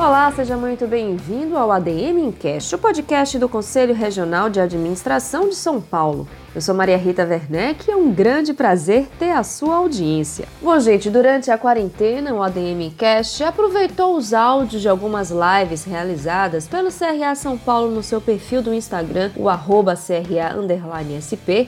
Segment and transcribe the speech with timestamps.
[0.00, 5.54] Olá, seja muito bem-vindo ao ADM Encast, o podcast do Conselho Regional de Administração de
[5.54, 6.26] São Paulo.
[6.52, 10.48] Eu sou Maria Rita Werneck e é um grande prazer ter a sua audiência.
[10.60, 16.66] Bom, gente, durante a quarentena, o ADM Cast aproveitou os áudios de algumas lives realizadas
[16.66, 19.94] pelo CRA São Paulo no seu perfil do Instagram, o arroba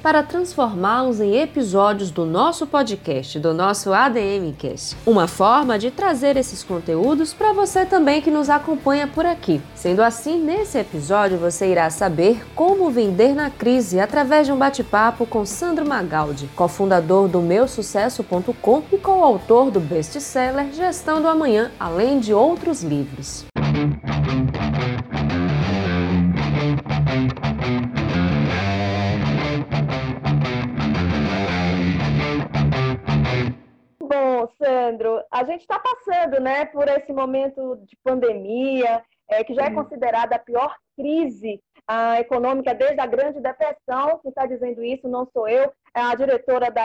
[0.03, 4.97] para transformá-los em episódios do nosso podcast, do nosso ADM Cast.
[5.07, 9.61] Uma forma de trazer esses conteúdos para você também que nos acompanha por aqui.
[9.77, 15.27] Sendo assim, nesse episódio você irá saber como vender na crise através de um bate-papo
[15.27, 22.33] com Sandro Magaldi, cofundador do meusucesso.com e coautor do best-seller Gestão do Amanhã, além de
[22.33, 23.45] outros livros.
[34.01, 39.67] Bom, Sandro, a gente está passando né, por esse momento de pandemia, é, que já
[39.67, 44.19] é considerada a pior crise a econômica desde a Grande Depressão.
[44.21, 46.85] Quem está dizendo isso não sou eu, é a diretora da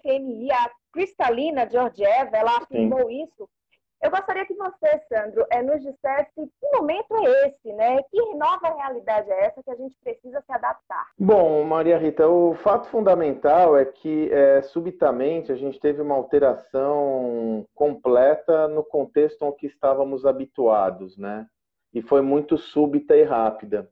[0.00, 3.24] FMI, a Cristalina Georgieva, ela afirmou Sim.
[3.24, 3.48] isso.
[4.02, 8.02] Eu gostaria que você, Sandro, é, nos dissesse que momento é esse, né?
[8.10, 11.06] Que nova realidade é essa que a gente precisa se adaptar?
[11.18, 17.66] Bom, Maria Rita, o fato fundamental é que é, subitamente a gente teve uma alteração
[17.74, 21.46] completa no contexto ao que estávamos habituados, né?
[21.92, 23.88] E foi muito súbita e rápida.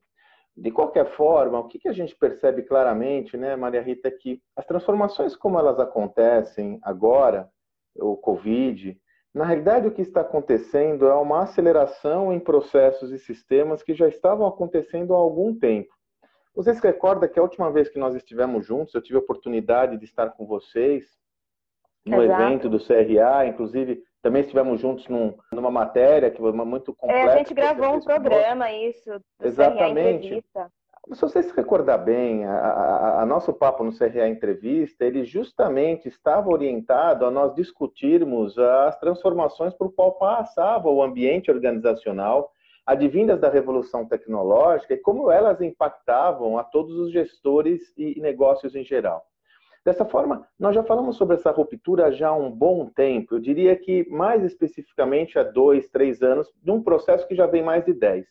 [0.56, 4.64] De qualquer forma, o que, a gente percebe claramente, né, Maria Rita, é que as
[4.64, 7.50] transformações como elas acontecem agora,
[7.96, 8.96] o Covid,
[9.34, 14.06] na realidade o que está acontecendo é uma aceleração em processos e sistemas que já
[14.06, 15.92] estavam acontecendo há algum tempo.
[16.54, 19.98] Você se recorda que a última vez que nós estivemos juntos, eu tive a oportunidade
[19.98, 21.04] de estar com vocês
[22.06, 22.42] no Exato.
[22.42, 27.28] evento do CRA, inclusive também estivemos juntos num, numa matéria que foi muito completa.
[27.28, 29.20] É, a gente gravou um programa, isso.
[29.38, 30.42] Exatamente.
[31.12, 36.08] Se você se recordar bem, a, a, a, nosso papo no CRA Entrevista, ele justamente
[36.08, 42.50] estava orientado a nós discutirmos as transformações por qual passava o ambiente organizacional,
[42.86, 48.84] advindas da revolução tecnológica e como elas impactavam a todos os gestores e negócios em
[48.84, 49.26] geral.
[49.84, 53.34] Dessa forma, nós já falamos sobre essa ruptura já há um bom tempo.
[53.34, 57.62] Eu diria que, mais especificamente, há dois, três anos, de um processo que já vem
[57.62, 58.26] mais de dez.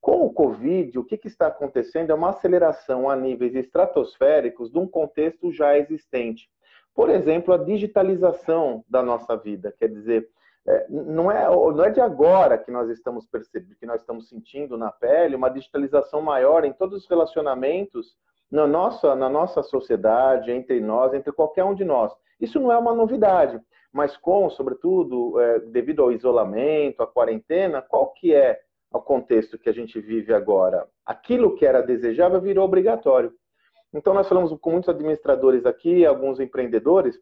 [0.00, 4.78] Com o Covid, o que, que está acontecendo é uma aceleração a níveis estratosféricos de
[4.78, 6.48] um contexto já existente.
[6.92, 9.72] Por exemplo, a digitalização da nossa vida.
[9.78, 10.28] Quer dizer,
[10.66, 14.76] é, não é, não é de agora que nós estamos percebendo, que nós estamos sentindo
[14.76, 18.16] na pele uma digitalização maior em todos os relacionamentos
[18.50, 22.12] na nossa, na nossa sociedade, entre nós, entre qualquer um de nós.
[22.40, 23.60] Isso não é uma novidade,
[23.92, 28.60] mas com, sobretudo, é, devido ao isolamento, à quarentena, qual que é
[28.92, 30.88] o contexto que a gente vive agora?
[31.06, 33.32] Aquilo que era desejável virou obrigatório.
[33.92, 37.18] Então, nós falamos com muitos administradores aqui, alguns empreendedores.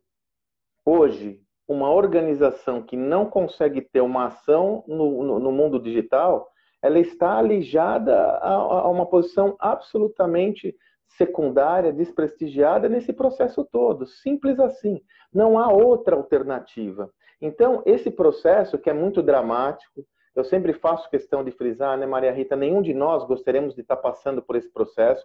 [0.84, 6.50] Hoje, uma organização que não consegue ter uma ação no, no, no mundo digital,
[6.80, 10.74] ela está alijada a, a uma posição absolutamente
[11.08, 14.06] secundária, desprestigiada nesse processo todo.
[14.06, 15.00] Simples assim.
[15.32, 17.10] Não há outra alternativa.
[17.40, 20.04] Então, esse processo, que é muito dramático,
[20.34, 22.54] eu sempre faço questão de frisar, né, Maria Rita?
[22.54, 25.24] Nenhum de nós gostaríamos de estar passando por esse processo.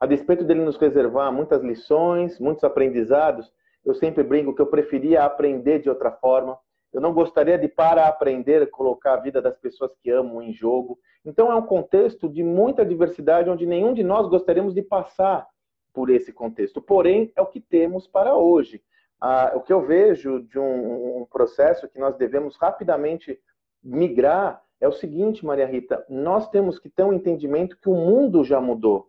[0.00, 3.50] A despeito dele nos reservar muitas lições, muitos aprendizados,
[3.84, 6.58] eu sempre brinco que eu preferia aprender de outra forma.
[6.92, 10.98] Eu não gostaria de, para aprender, colocar a vida das pessoas que amo em jogo.
[11.24, 15.46] Então, é um contexto de muita diversidade, onde nenhum de nós gostaríamos de passar
[15.92, 16.80] por esse contexto.
[16.80, 18.82] Porém, é o que temos para hoje.
[19.20, 23.38] Ah, o que eu vejo de um, um processo que nós devemos rapidamente
[23.82, 28.42] migrar é o seguinte, Maria Rita: nós temos que ter um entendimento que o mundo
[28.42, 29.08] já mudou.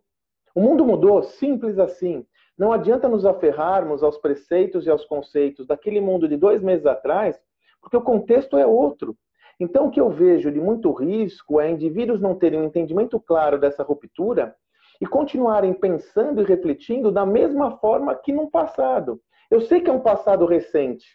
[0.54, 2.26] O mundo mudou, simples assim.
[2.58, 7.40] Não adianta nos aferrarmos aos preceitos e aos conceitos daquele mundo de dois meses atrás,
[7.82, 9.16] porque o contexto é outro.
[9.60, 13.58] Então, o que eu vejo de muito risco é indivíduos não terem um entendimento claro
[13.58, 14.54] dessa ruptura
[15.00, 19.20] e continuarem pensando e refletindo da mesma forma que no passado.
[19.50, 21.06] Eu sei que é um passado recente,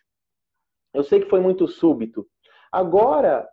[0.94, 2.26] eu sei que foi muito súbito.
[2.72, 3.48] Agora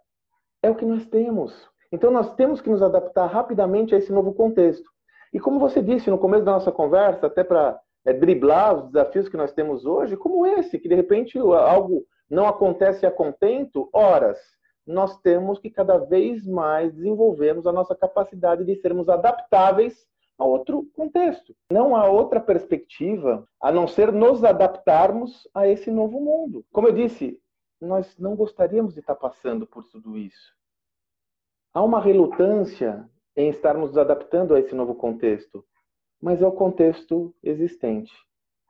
[0.63, 1.69] é o que nós temos.
[1.91, 4.91] Então, nós temos que nos adaptar rapidamente a esse novo contexto.
[5.33, 9.29] E como você disse no começo da nossa conversa, até para é, driblar os desafios
[9.29, 14.39] que nós temos hoje, como esse, que de repente algo não acontece a contento, horas,
[14.87, 20.07] nós temos que cada vez mais desenvolvermos a nossa capacidade de sermos adaptáveis
[20.39, 21.55] a outro contexto.
[21.71, 26.65] Não há outra perspectiva a não ser nos adaptarmos a esse novo mundo.
[26.73, 27.41] Como eu disse,
[27.81, 30.55] nós não gostaríamos de estar passando por tudo isso.
[31.73, 35.65] há uma relutância em estarmos nos adaptando a esse novo contexto,
[36.21, 38.13] mas é o contexto existente.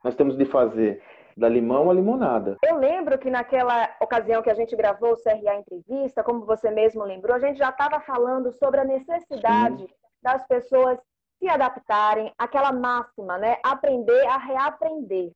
[0.03, 1.03] Nós temos de fazer
[1.35, 2.57] da limão à limonada.
[2.63, 7.03] Eu lembro que naquela ocasião que a gente gravou o CRA Entrevista, como você mesmo
[7.03, 9.93] lembrou, a gente já estava falando sobre a necessidade Sim.
[10.21, 10.97] das pessoas
[11.37, 13.57] se adaptarem àquela máxima, né?
[13.63, 15.31] Aprender a reaprender.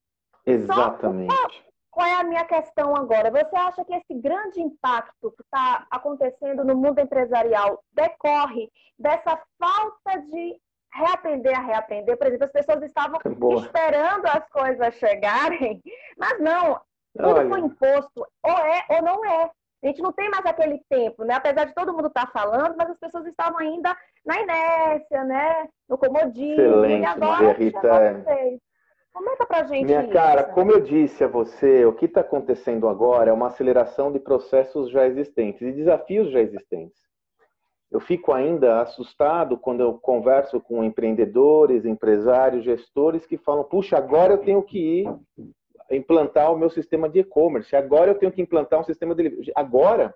[0.45, 1.33] Exatamente.
[1.33, 1.47] Só,
[1.91, 3.29] qual é a minha questão agora?
[3.29, 10.21] Você acha que esse grande impacto que está acontecendo no mundo empresarial decorre dessa falta
[10.21, 10.59] de
[10.93, 12.17] reaprender a reaprender.
[12.17, 13.61] Por exemplo, as pessoas estavam Boa.
[13.61, 15.81] esperando as coisas chegarem,
[16.17, 16.79] mas não,
[17.15, 17.49] tudo Olha.
[17.49, 19.49] foi imposto, ou é ou não é.
[19.81, 21.35] A gente não tem mais aquele tempo, né?
[21.35, 23.95] Apesar de todo mundo estar tá falando, mas as pessoas estavam ainda
[24.25, 25.69] na inércia, né?
[25.87, 26.61] No comodismo.
[26.61, 27.87] Excelente, e agora Maria Rita.
[27.87, 28.57] É.
[29.13, 30.13] Comenta pra gente Minha isso.
[30.13, 34.19] cara, como eu disse a você, o que está acontecendo agora é uma aceleração de
[34.19, 37.08] processos já existentes e desafios já existentes.
[37.91, 44.33] Eu fico ainda assustado quando eu converso com empreendedores, empresários, gestores que falam: puxa, agora
[44.33, 45.09] eu tenho que ir
[45.91, 49.51] implantar o meu sistema de e-commerce, agora eu tenho que implantar um sistema de.
[49.55, 50.13] Agora,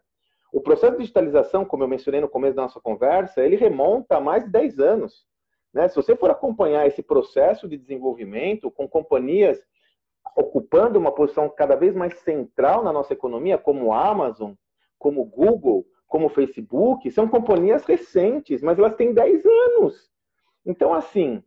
[0.52, 4.22] o processo de digitalização, como eu mencionei no começo da nossa conversa, ele remonta a
[4.22, 5.26] mais de 10 anos.
[5.74, 5.88] Né?
[5.88, 9.60] Se você for acompanhar esse processo de desenvolvimento com companhias
[10.36, 14.54] ocupando uma posição cada vez mais central na nossa economia, como a Amazon,
[14.98, 20.12] como Google, como o Facebook, são companhias recentes, mas elas têm 10 anos.
[20.66, 21.44] Então, assim,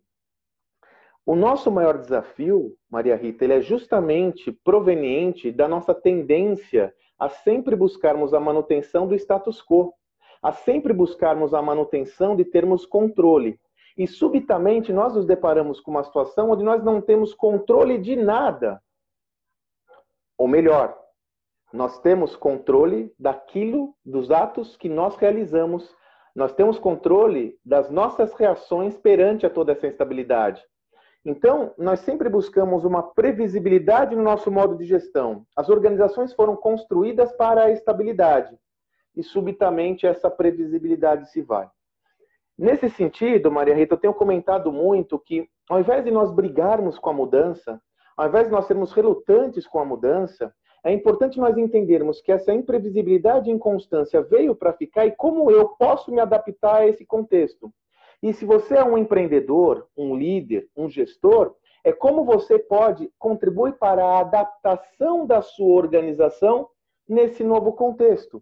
[1.25, 7.75] o nosso maior desafio, Maria Rita, ele é justamente proveniente da nossa tendência a sempre
[7.75, 9.93] buscarmos a manutenção do status quo,
[10.43, 13.59] a sempre buscarmos a manutenção de termos controle.
[13.97, 18.81] E subitamente nós nos deparamos com uma situação onde nós não temos controle de nada.
[20.39, 20.97] Ou melhor,
[21.77, 25.95] nós temos controle daquilo, dos atos que nós realizamos.
[26.35, 30.63] Nós temos controle das nossas reações perante a toda essa instabilidade.
[31.23, 35.45] Então, nós sempre buscamos uma previsibilidade no nosso modo de gestão.
[35.55, 38.57] As organizações foram construídas para a estabilidade
[39.15, 41.69] e subitamente essa previsibilidade se vai.
[42.57, 47.11] Nesse sentido, Maria Rita, eu tenho comentado muito que ao invés de nós brigarmos com
[47.11, 47.79] a mudança,
[48.17, 50.55] ao invés de nós sermos relutantes com a mudança,
[50.87, 55.71] é importante nós entendermos que essa imprevisibilidade e inconstância veio para ficar e como eu
[55.71, 57.73] posso me adaptar a esse contexto.
[58.23, 63.73] E se você é um empreendedor, um líder, um gestor, é como você pode contribuir
[63.79, 66.69] para a adaptação da sua organização
[67.09, 68.41] nesse novo contexto.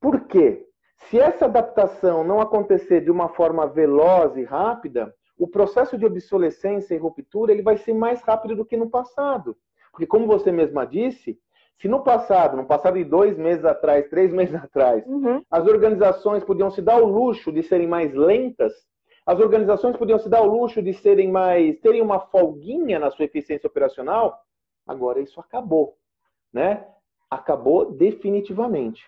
[0.00, 0.66] Por quê?
[0.96, 6.96] Se essa adaptação não acontecer de uma forma veloz e rápida, o processo de obsolescência
[6.96, 9.56] e ruptura ele vai ser mais rápido do que no passado.
[9.92, 11.38] Porque, como você mesma disse,
[11.80, 15.42] se no passado, no passado de dois meses atrás, três meses atrás, uhum.
[15.50, 18.72] as organizações podiam se dar o luxo de serem mais lentas,
[19.24, 23.26] as organizações podiam se dar o luxo de serem mais, terem uma folguinha na sua
[23.26, 24.38] eficiência operacional,
[24.86, 25.96] agora isso acabou,
[26.52, 26.86] né?
[27.30, 29.04] Acabou definitivamente.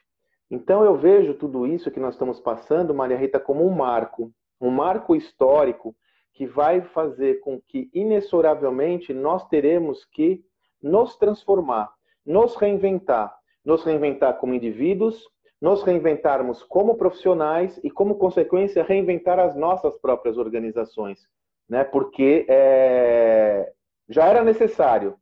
[0.51, 4.31] Então eu vejo tudo isso que nós estamos passando, Maria Rita, como um marco,
[4.61, 5.97] um marco histórico
[6.35, 10.45] que vai fazer com que inexoravelmente nós teremos que
[10.83, 11.91] nos transformar
[12.31, 13.37] nos reinventar.
[13.65, 15.29] Nos reinventar como indivíduos,
[15.61, 21.21] nos reinventarmos como profissionais e, como consequência, reinventar as nossas próprias organizações.
[21.69, 21.85] Né?
[21.85, 23.71] Porque é...
[24.09, 25.17] já era necessário,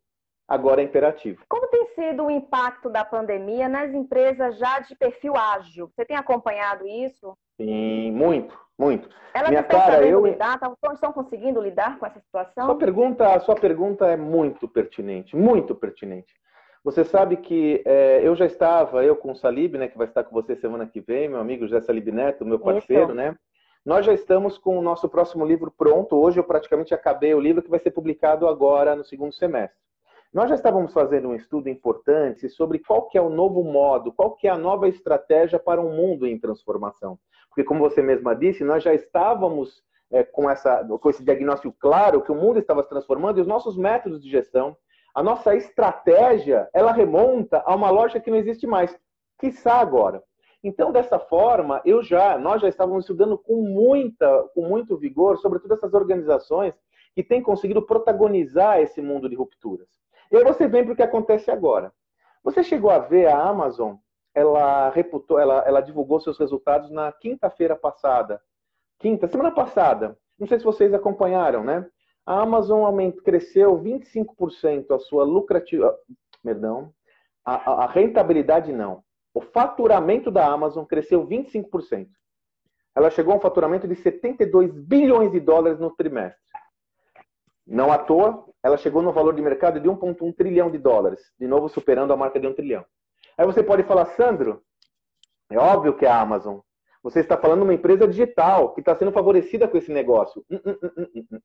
[0.47, 1.43] agora é imperativo.
[1.49, 5.91] Como tem sido o impacto da pandemia nas empresas já de perfil ágil?
[5.95, 7.37] Você tem acompanhado isso?
[7.57, 9.09] Sim, muito, muito.
[9.35, 10.61] Elas Minha estão cara, eu lidar,
[10.95, 12.67] estão conseguindo lidar com essa situação?
[12.67, 16.33] Sua pergunta, a sua pergunta é muito pertinente, muito pertinente.
[16.85, 20.25] Você sabe que é, eu já estava, eu com o Salib, né, que vai estar
[20.25, 23.15] com você semana que vem, meu amigo José Salib Neto, meu parceiro, Isso.
[23.15, 23.37] né?
[23.85, 26.17] Nós já estamos com o nosso próximo livro pronto.
[26.17, 29.79] Hoje eu praticamente acabei o livro que vai ser publicado agora no segundo semestre.
[30.33, 34.35] Nós já estávamos fazendo um estudo importante sobre qual que é o novo modo, qual
[34.35, 37.19] que é a nova estratégia para um mundo em transformação.
[37.49, 42.21] Porque, como você mesma disse, nós já estávamos é, com, essa, com esse diagnóstico claro
[42.21, 44.77] que o mundo estava se transformando e os nossos métodos de gestão,
[45.19, 48.97] a nossa estratégia, ela remonta a uma lógica que não existe mais,
[49.37, 50.23] quiçá agora.
[50.63, 55.75] Então, dessa forma, eu já, nós já estávamos estudando com muita, com muito vigor, sobretudo
[55.75, 56.73] essas organizações
[57.17, 59.89] que têm conseguido protagonizar esse mundo de rupturas.
[60.31, 61.93] E aí você vem para o que acontece agora.
[62.45, 63.97] Você chegou a ver a Amazon,
[64.33, 68.41] ela reputou, ela, ela divulgou seus resultados na quinta-feira passada.
[69.01, 70.17] Quinta, semana passada.
[70.39, 71.85] Não sei se vocês acompanharam, né?
[72.29, 75.99] A Amazon aumentou, cresceu 25% a sua lucrativa,
[76.43, 76.93] perdão,
[77.43, 79.03] a, a, rentabilidade não.
[79.33, 82.07] O faturamento da Amazon cresceu 25%.
[82.95, 86.39] ela chegou a um faturamento de 72 bilhões de dólares no trimestre.
[87.67, 91.47] Não à toa, ela chegou no valor de mercado de 1,1 trilhão de dólares, de
[91.47, 92.85] novo superando a marca de 1 trilhão.
[93.39, 94.63] Aí você pode falar, Sandro,
[95.49, 96.59] é óbvio que é a Amazon.
[97.03, 100.45] Você está falando de uma empresa digital que está sendo favorecida com esse negócio.
[100.51, 100.79] Hum, hum,
[101.33, 101.41] hum,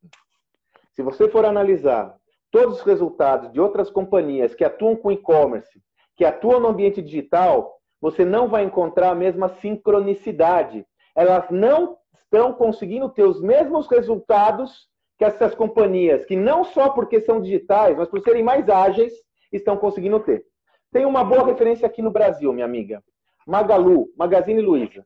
[0.94, 2.16] Se você for analisar
[2.52, 5.82] todos os resultados de outras companhias que atuam com e-commerce,
[6.16, 10.86] que atuam no ambiente digital, você não vai encontrar a mesma sincronicidade.
[11.16, 17.22] Elas não estão conseguindo ter os mesmos resultados que essas companhias, que não só porque
[17.22, 19.14] são digitais, mas por serem mais ágeis,
[19.52, 20.46] estão conseguindo ter.
[20.92, 23.04] Tem uma boa referência aqui no Brasil, minha amiga.
[23.48, 25.06] Magalu, Magazine Luiza.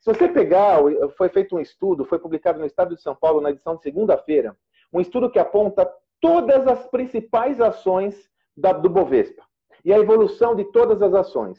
[0.00, 0.78] Se você pegar,
[1.16, 4.56] foi feito um estudo, foi publicado no Estado de São Paulo na edição de segunda-feira,
[4.96, 5.88] um estudo que aponta
[6.20, 9.42] todas as principais ações da, do Bovespa
[9.84, 11.58] e a evolução de todas as ações.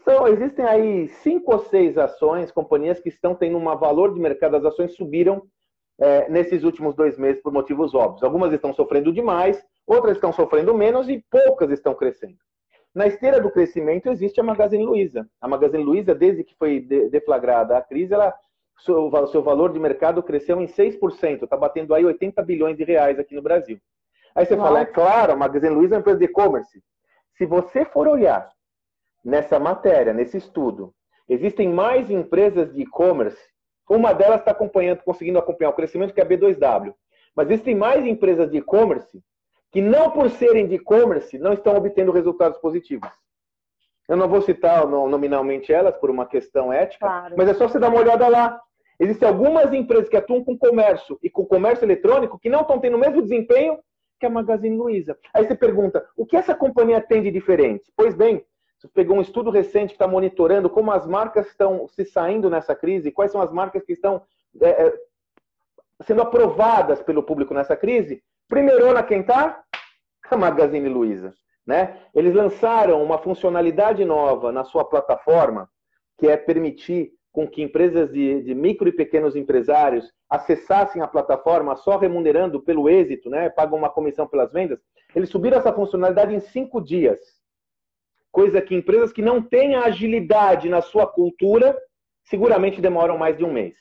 [0.00, 4.56] Então, existem aí cinco ou seis ações, companhias que estão tendo um valor de mercado,
[4.56, 5.42] as ações subiram
[6.00, 8.22] é, nesses últimos dois meses por motivos óbvios.
[8.22, 12.38] Algumas estão sofrendo demais, outras estão sofrendo menos e poucas estão crescendo.
[12.94, 15.28] Na esteira do crescimento existe a Magazine Luiza.
[15.40, 18.32] A Magazine Luiza, desde que foi deflagrada a crise, ela,
[18.84, 23.18] seu, seu valor de mercado cresceu em 6%, está batendo aí 80 bilhões de reais
[23.18, 23.78] aqui no Brasil.
[24.34, 24.68] Aí você Nossa.
[24.68, 26.82] fala, é claro, a Magazine Luiza é uma empresa de e-commerce.
[27.36, 28.50] Se você for olhar
[29.24, 30.94] nessa matéria, nesse estudo,
[31.28, 33.50] existem mais empresas de e-commerce
[33.90, 36.94] uma delas está acompanhando, conseguindo acompanhar o crescimento, que é a B2W.
[37.34, 39.20] Mas existem mais empresas de e-commerce
[39.72, 43.10] que, não por serem de e-commerce, não estão obtendo resultados positivos.
[44.08, 47.34] Eu não vou citar nominalmente elas por uma questão ética, claro.
[47.36, 48.60] mas é só você dar uma olhada lá.
[49.00, 52.98] Existem algumas empresas que atuam com comércio e com comércio eletrônico que não estão tendo
[52.98, 53.78] o mesmo desempenho
[54.20, 55.18] que a Magazine Luiza.
[55.32, 57.90] Aí você pergunta, o que essa companhia tem de diferente?
[57.96, 58.44] Pois bem,
[58.78, 62.74] você pegou um estudo recente que está monitorando como as marcas estão se saindo nessa
[62.74, 64.22] crise, quais são as marcas que estão
[64.60, 64.94] é, é
[66.02, 68.22] sendo aprovadas pelo público nessa crise.
[68.48, 69.64] Primeiro, na quem está?
[70.30, 71.34] A Magazine Luiza.
[71.66, 72.00] Né?
[72.14, 75.70] Eles lançaram uma funcionalidade nova na sua plataforma,
[76.18, 81.76] que é permitir com que empresas de, de, micro e pequenos empresários acessassem a plataforma
[81.76, 83.48] só remunerando pelo êxito, né?
[83.48, 84.80] pagam uma comissão pelas vendas.
[85.14, 87.20] Eles subiram essa funcionalidade em cinco dias
[88.30, 91.76] coisa que empresas que não têm agilidade na sua cultura
[92.24, 93.74] seguramente demoram mais de um mês.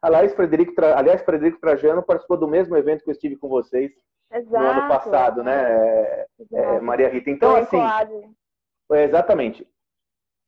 [0.00, 3.90] Aliás, Frederico, aliás, Frederico Trajano participou do mesmo evento que eu estive com vocês
[4.32, 4.64] Exato.
[4.64, 5.54] no ano passado, né,
[6.12, 7.30] é, é Maria Rita?
[7.30, 7.80] Então, assim,
[8.92, 9.66] é, exatamente.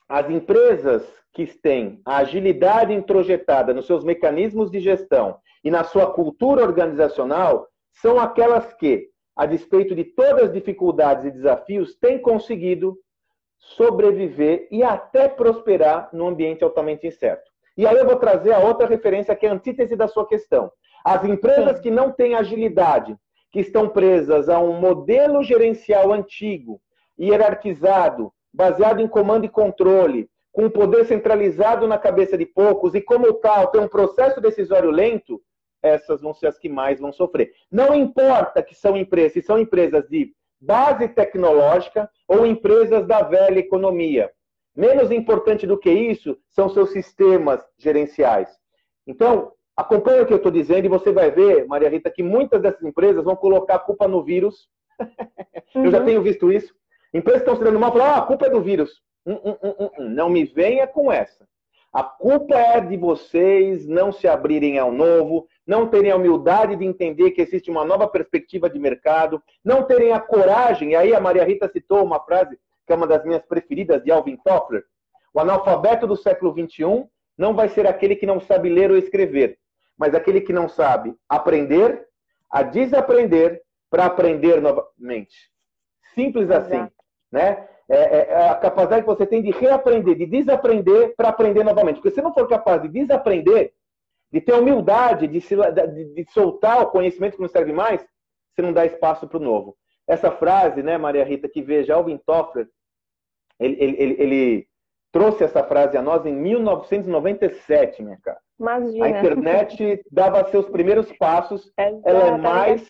[0.09, 6.11] As empresas que têm a agilidade introjetada nos seus mecanismos de gestão e na sua
[6.11, 12.97] cultura organizacional são aquelas que, a despeito de todas as dificuldades e desafios, têm conseguido
[13.59, 17.50] sobreviver e até prosperar num ambiente altamente incerto.
[17.77, 20.73] E aí eu vou trazer a outra referência que é a antítese da sua questão.
[21.05, 23.17] As empresas que não têm agilidade,
[23.53, 26.81] que estão presas a um modelo gerencial antigo,
[27.19, 33.00] hierarquizado, baseado em comando e controle, com o poder centralizado na cabeça de poucos e,
[33.00, 35.41] como tal, tem um processo decisório lento,
[35.81, 37.53] essas vão ser as que mais vão sofrer.
[37.71, 43.61] Não importa que são empresas, se são empresas de base tecnológica ou empresas da velha
[43.61, 44.29] economia.
[44.75, 48.50] Menos importante do que isso são seus sistemas gerenciais.
[49.07, 52.61] Então, acompanhe o que eu estou dizendo e você vai ver, Maria Rita, que muitas
[52.61, 54.69] dessas empresas vão colocar a culpa no vírus.
[55.77, 56.05] Eu já uhum.
[56.07, 56.78] tenho visto isso.
[57.12, 59.03] Empresas estão se dando mal, falam, ah, a culpa é do vírus.
[59.27, 61.47] Hum, hum, hum, hum, não me venha com essa.
[61.93, 66.85] A culpa é de vocês não se abrirem ao novo, não terem a humildade de
[66.85, 71.21] entender que existe uma nova perspectiva de mercado, não terem a coragem, e aí a
[71.21, 74.83] Maria Rita citou uma frase que é uma das minhas preferidas, de Alvin Toffler,
[75.35, 79.59] o analfabeto do século XXI não vai ser aquele que não sabe ler ou escrever,
[79.97, 82.07] mas aquele que não sabe aprender,
[82.50, 85.50] a desaprender para aprender novamente.
[86.15, 86.88] Simples assim,
[87.31, 87.69] né?
[87.91, 91.97] É, é, é, a capacidade que você tem de reaprender, de desaprender para aprender novamente.
[91.97, 93.73] Porque se não for capaz de desaprender,
[94.31, 98.07] de ter humildade, de, se, de, de soltar o conhecimento que não serve mais,
[98.53, 99.75] você não dá espaço para o novo.
[100.07, 102.69] Essa frase, né, Maria Rita, que veja Alvin Toffler,
[103.59, 104.69] ele, ele, ele, ele,
[105.11, 108.39] trouxe essa frase a nós em 1997, minha cara.
[108.61, 109.07] Imagina.
[109.07, 111.73] A internet dava seus primeiros passos.
[111.77, 112.89] Ela é mais.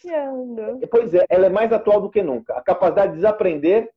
[0.91, 2.55] Pois é, ela é mais atual do que nunca.
[2.55, 3.91] A capacidade de desaprender,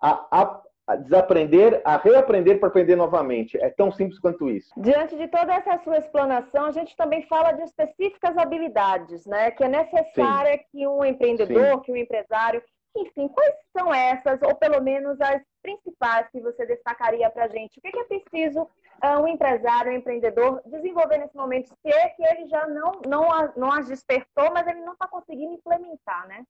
[0.00, 3.58] a, a a desaprender, a reaprender para aprender novamente.
[3.58, 4.72] É tão simples quanto isso.
[4.78, 9.50] Diante de toda essa sua explanação, a gente também fala de específicas habilidades, né?
[9.50, 10.64] Que é necessária Sim.
[10.72, 11.80] que um empreendedor, Sim.
[11.80, 12.62] que um empresário,
[12.96, 17.78] enfim, quais são essas, ou pelo menos as principais que você destacaria para a gente?
[17.78, 22.22] O que é preciso uh, um empresário, um empreendedor desenvolver nesse momento, se é que
[22.22, 26.44] ele já não, não, não as despertou, mas ele não está conseguindo implementar, né?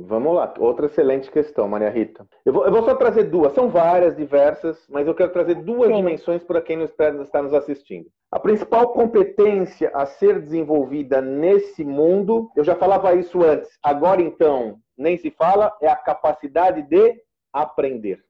[0.00, 2.24] Vamos lá, outra excelente questão, Maria Rita.
[2.44, 5.88] Eu vou, eu vou só trazer duas, são várias, diversas, mas eu quero trazer duas
[5.88, 5.96] Sim.
[5.96, 8.06] dimensões para quem está nos assistindo.
[8.30, 14.78] A principal competência a ser desenvolvida nesse mundo, eu já falava isso antes, agora então
[14.96, 17.20] nem se fala, é a capacidade de
[17.52, 18.22] aprender.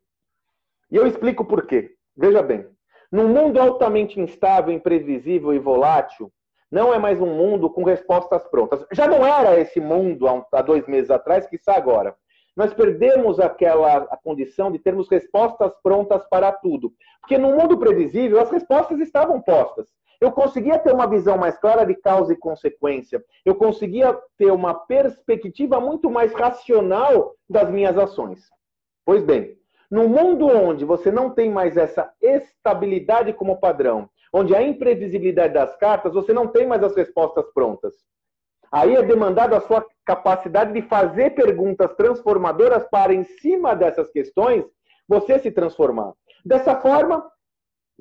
[0.90, 1.94] E eu explico por quê.
[2.16, 2.66] Veja bem,
[3.12, 6.32] num mundo altamente instável, imprevisível e volátil,
[6.70, 8.84] não é mais um mundo com respostas prontas.
[8.92, 12.14] Já não era esse mundo há dois meses atrás, que está agora.
[12.56, 16.92] Nós perdemos aquela a condição de termos respostas prontas para tudo.
[17.20, 19.86] Porque no mundo previsível, as respostas estavam postas.
[20.20, 23.24] Eu conseguia ter uma visão mais clara de causa e consequência.
[23.44, 28.50] Eu conseguia ter uma perspectiva muito mais racional das minhas ações.
[29.06, 29.56] Pois bem,
[29.88, 35.76] no mundo onde você não tem mais essa estabilidade como padrão, onde a imprevisibilidade das
[35.76, 37.94] cartas, você não tem mais as respostas prontas.
[38.70, 44.64] Aí é demandado a sua capacidade de fazer perguntas transformadoras para, em cima dessas questões,
[45.08, 46.12] você se transformar.
[46.44, 47.26] Dessa forma,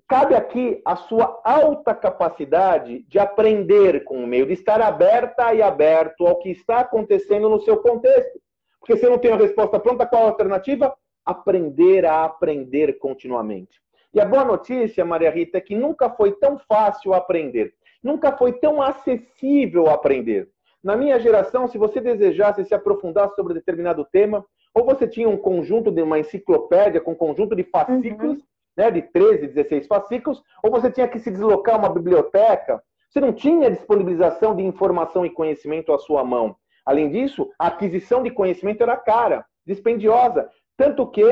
[0.08, 5.62] cabe aqui a sua alta capacidade de aprender com o meio, de estar aberta e
[5.62, 8.40] aberto ao que está acontecendo no seu contexto.
[8.80, 10.94] Porque se eu não tenho a resposta pronta, qual a alternativa?
[11.26, 13.82] Aprender a aprender continuamente.
[14.14, 18.54] E a boa notícia, Maria Rita, é que nunca foi tão fácil aprender, nunca foi
[18.54, 20.50] tão acessível aprender.
[20.84, 25.38] Na minha geração, se você desejasse se aprofundar sobre determinado tema, ou você tinha um
[25.38, 28.44] conjunto de uma enciclopédia com um conjunto de fascículos, uhum.
[28.78, 33.20] né, de 13, 16 fascículos, ou você tinha que se deslocar a uma biblioteca, você
[33.20, 36.56] não tinha disponibilização de informação e conhecimento à sua mão.
[36.86, 40.50] Além disso, a aquisição de conhecimento era cara, dispendiosa.
[40.78, 41.24] Tanto que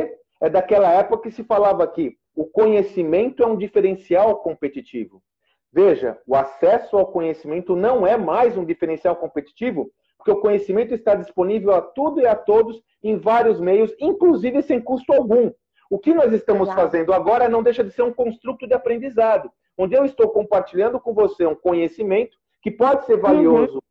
[0.41, 5.23] é daquela época que se falava que o conhecimento é um diferencial competitivo.
[5.71, 11.15] Veja, o acesso ao conhecimento não é mais um diferencial competitivo, porque o conhecimento está
[11.15, 15.51] disponível a tudo e a todos em vários meios, inclusive sem custo algum.
[15.89, 19.95] O que nós estamos fazendo agora não deixa de ser um construto de aprendizado, onde
[19.95, 23.81] eu estou compartilhando com você um conhecimento que pode ser valioso uhum.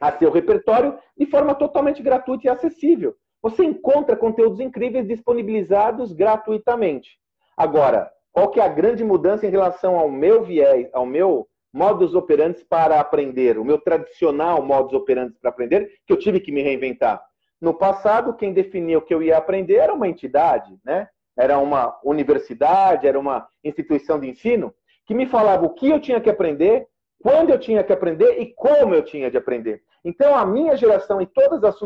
[0.00, 3.14] a seu repertório de forma totalmente gratuita e acessível.
[3.42, 7.18] Você encontra conteúdos incríveis disponibilizados gratuitamente.
[7.56, 12.14] Agora, qual que é a grande mudança em relação ao meu viés, ao meu modus
[12.14, 16.62] operandi para aprender, o meu tradicional modus operandi para aprender, que eu tive que me
[16.62, 17.22] reinventar?
[17.60, 21.08] No passado, quem definia o que eu ia aprender era uma entidade, né?
[21.36, 24.74] Era uma universidade, era uma instituição de ensino
[25.06, 26.86] que me falava o que eu tinha que aprender,
[27.22, 29.82] quando eu tinha que aprender e como eu tinha de aprender.
[30.08, 31.76] Então, a minha geração e todas as,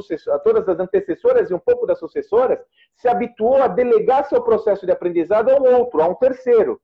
[0.45, 2.59] todas as antecessoras e um pouco das sucessoras
[2.95, 6.79] se habituou a delegar seu processo de aprendizado ao outro, a um terceiro.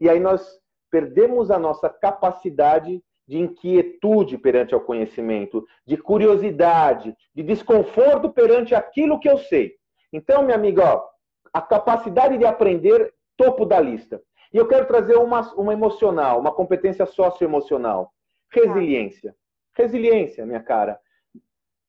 [0.00, 0.60] E aí nós
[0.90, 9.20] perdemos a nossa capacidade de inquietude perante o conhecimento, de curiosidade, de desconforto perante aquilo
[9.20, 9.76] que eu sei.
[10.12, 11.04] Então, minha amiga, ó,
[11.52, 14.20] a capacidade de aprender, topo da lista.
[14.52, 18.12] E eu quero trazer uma, uma emocional, uma competência socioemocional.
[18.50, 19.36] Resiliência.
[19.76, 20.98] Resiliência, minha cara.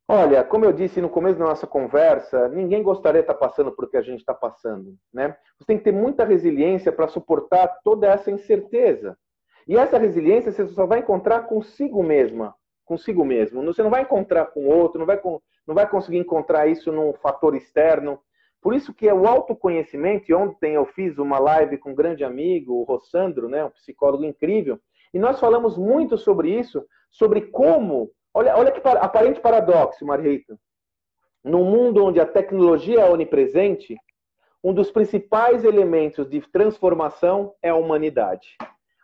[0.07, 3.89] Olha, como eu disse no começo da nossa conversa, ninguém gostaria de estar passando por
[3.89, 5.35] que a gente está passando, né?
[5.57, 9.17] Você tem que ter muita resiliência para suportar toda essa incerteza.
[9.67, 12.53] E essa resiliência você só vai encontrar consigo mesma,
[12.85, 13.63] consigo mesmo.
[13.63, 15.19] Você não vai encontrar com outro, não vai,
[15.65, 18.19] não vai conseguir encontrar isso num fator externo.
[18.61, 22.23] Por isso que é o autoconhecimento, e ontem eu fiz uma live com um grande
[22.23, 24.79] amigo, o Rossandro, né, um psicólogo incrível,
[25.15, 28.11] e nós falamos muito sobre isso, sobre como.
[28.33, 30.59] Olha, olha que aparente paradoxo, Marita.
[31.41, 33.95] No mundo onde a tecnologia é onipresente,
[34.61, 38.57] um dos principais elementos de transformação é a humanidade.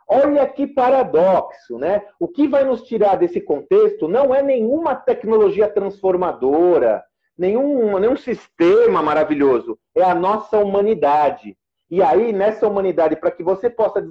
[0.06, 2.06] Olha que paradoxo, né?
[2.20, 7.02] O que vai nos tirar desse contexto não é nenhuma tecnologia transformadora,
[7.38, 11.58] nenhum, nenhum sistema maravilhoso, é a nossa humanidade.
[11.90, 14.02] E aí, nessa humanidade, para que você possa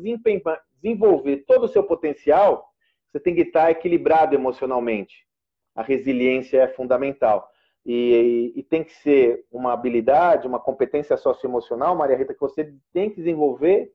[0.80, 2.70] desenvolver todo o seu potencial,
[3.10, 5.26] você tem que estar equilibrado emocionalmente.
[5.74, 7.48] A resiliência é fundamental.
[7.84, 13.08] E, e, tem que ser uma habilidade, uma competência socioemocional, Maria Rita, que você tem
[13.08, 13.90] que desenvolver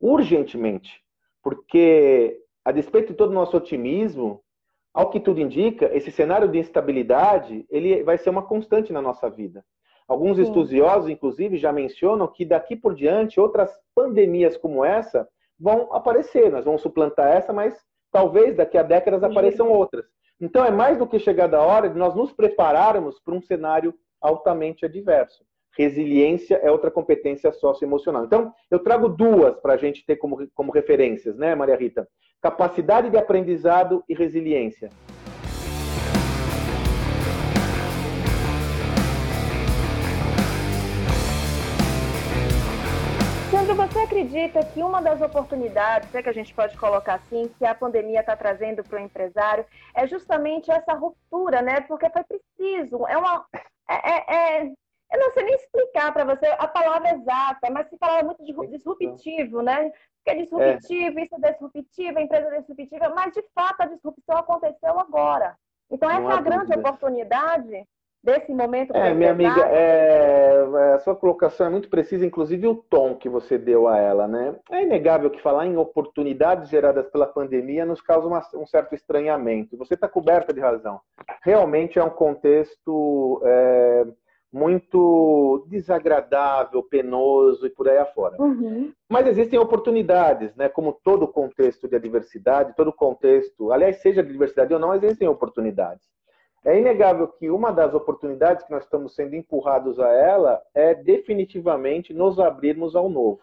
[0.00, 1.02] urgentemente.
[1.42, 4.42] Porque, a despeito de todo o nosso otimismo,
[4.94, 9.28] ao que tudo indica, esse cenário de instabilidade ele vai ser uma constante na nossa
[9.28, 9.64] vida.
[10.06, 10.44] Alguns Sim.
[10.44, 16.50] estudiosos, inclusive, já mencionam que daqui por diante outras pandemias como essa vão aparecer.
[16.50, 17.74] Nós vamos suplantar essa, mas
[18.12, 20.04] talvez daqui a décadas apareçam outras.
[20.40, 23.94] Então é mais do que chegada a hora de nós nos prepararmos para um cenário
[24.20, 25.44] altamente adverso.
[25.76, 28.24] Resiliência é outra competência socioemocional.
[28.24, 32.08] Então, eu trago duas para a gente ter como, como referências, né, Maria Rita?
[32.40, 34.88] Capacidade de aprendizado e resiliência.
[44.06, 48.20] Acredita que uma das oportunidades, é que a gente pode colocar assim, que a pandemia
[48.20, 51.80] está trazendo para o empresário, é justamente essa ruptura, né?
[51.82, 53.44] Porque foi preciso, é uma.
[53.88, 54.72] É, é, é
[55.12, 58.52] eu não sei nem explicar para você a palavra exata, mas se falava muito de
[58.76, 59.90] disruptivo, né?
[60.24, 61.22] Que é disruptivo, é.
[61.22, 65.56] isso é disruptivo, a empresa é disruptiva, mas de fato a disrupção aconteceu agora.
[65.88, 67.86] Então, essa é a grande oportunidade
[68.26, 68.94] desse momento.
[68.94, 73.28] É, minha amiga, é, é, a sua colocação é muito precisa, inclusive o tom que
[73.28, 74.56] você deu a ela, né?
[74.70, 79.76] É inegável que falar em oportunidades geradas pela pandemia nos causa uma, um certo estranhamento.
[79.78, 81.00] Você está coberta de razão.
[81.42, 84.06] Realmente é um contexto é,
[84.52, 88.42] muito desagradável, penoso e por aí afora.
[88.42, 88.92] Uhum.
[89.08, 90.68] Mas existem oportunidades, né?
[90.68, 96.04] Como todo contexto de adversidade, todo contexto, aliás, seja de diversidade ou não, existem oportunidades.
[96.66, 102.12] É inegável que uma das oportunidades que nós estamos sendo empurrados a ela é definitivamente
[102.12, 103.40] nos abrirmos ao novo.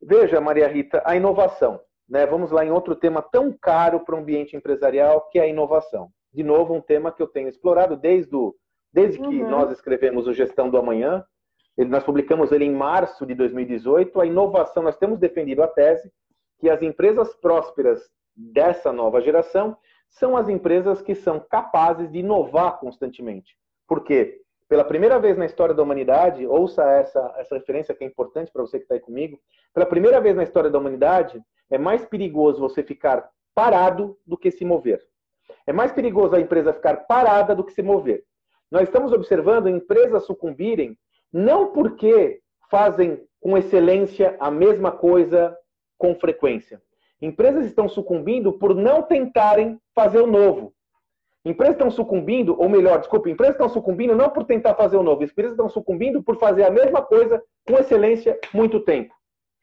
[0.00, 1.78] Veja, Maria Rita, a inovação.
[2.08, 2.24] Né?
[2.24, 6.08] Vamos lá em outro tema tão caro para o ambiente empresarial, que é a inovação.
[6.32, 8.54] De novo, um tema que eu tenho explorado desde, o,
[8.90, 9.50] desde que uhum.
[9.50, 11.22] nós escrevemos o Gestão do Amanhã.
[11.76, 14.18] Ele, nós publicamos ele em março de 2018.
[14.18, 16.10] A inovação, nós temos defendido a tese
[16.58, 19.76] que as empresas prósperas dessa nova geração
[20.14, 23.56] são as empresas que são capazes de inovar constantemente.
[23.86, 24.40] Por quê?
[24.68, 28.62] Pela primeira vez na história da humanidade, ouça essa, essa referência que é importante para
[28.62, 29.38] você que está aí comigo.
[29.74, 34.50] Pela primeira vez na história da humanidade, é mais perigoso você ficar parado do que
[34.50, 35.02] se mover.
[35.66, 38.24] É mais perigoso a empresa ficar parada do que se mover.
[38.70, 40.96] Nós estamos observando empresas sucumbirem
[41.32, 45.56] não porque fazem com excelência a mesma coisa
[45.98, 46.80] com frequência,
[47.24, 50.74] Empresas estão sucumbindo por não tentarem fazer o novo.
[51.42, 55.24] Empresas estão sucumbindo, ou melhor, desculpe, empresas estão sucumbindo não por tentar fazer o novo,
[55.24, 59.14] empresas estão sucumbindo por fazer a mesma coisa com excelência muito tempo.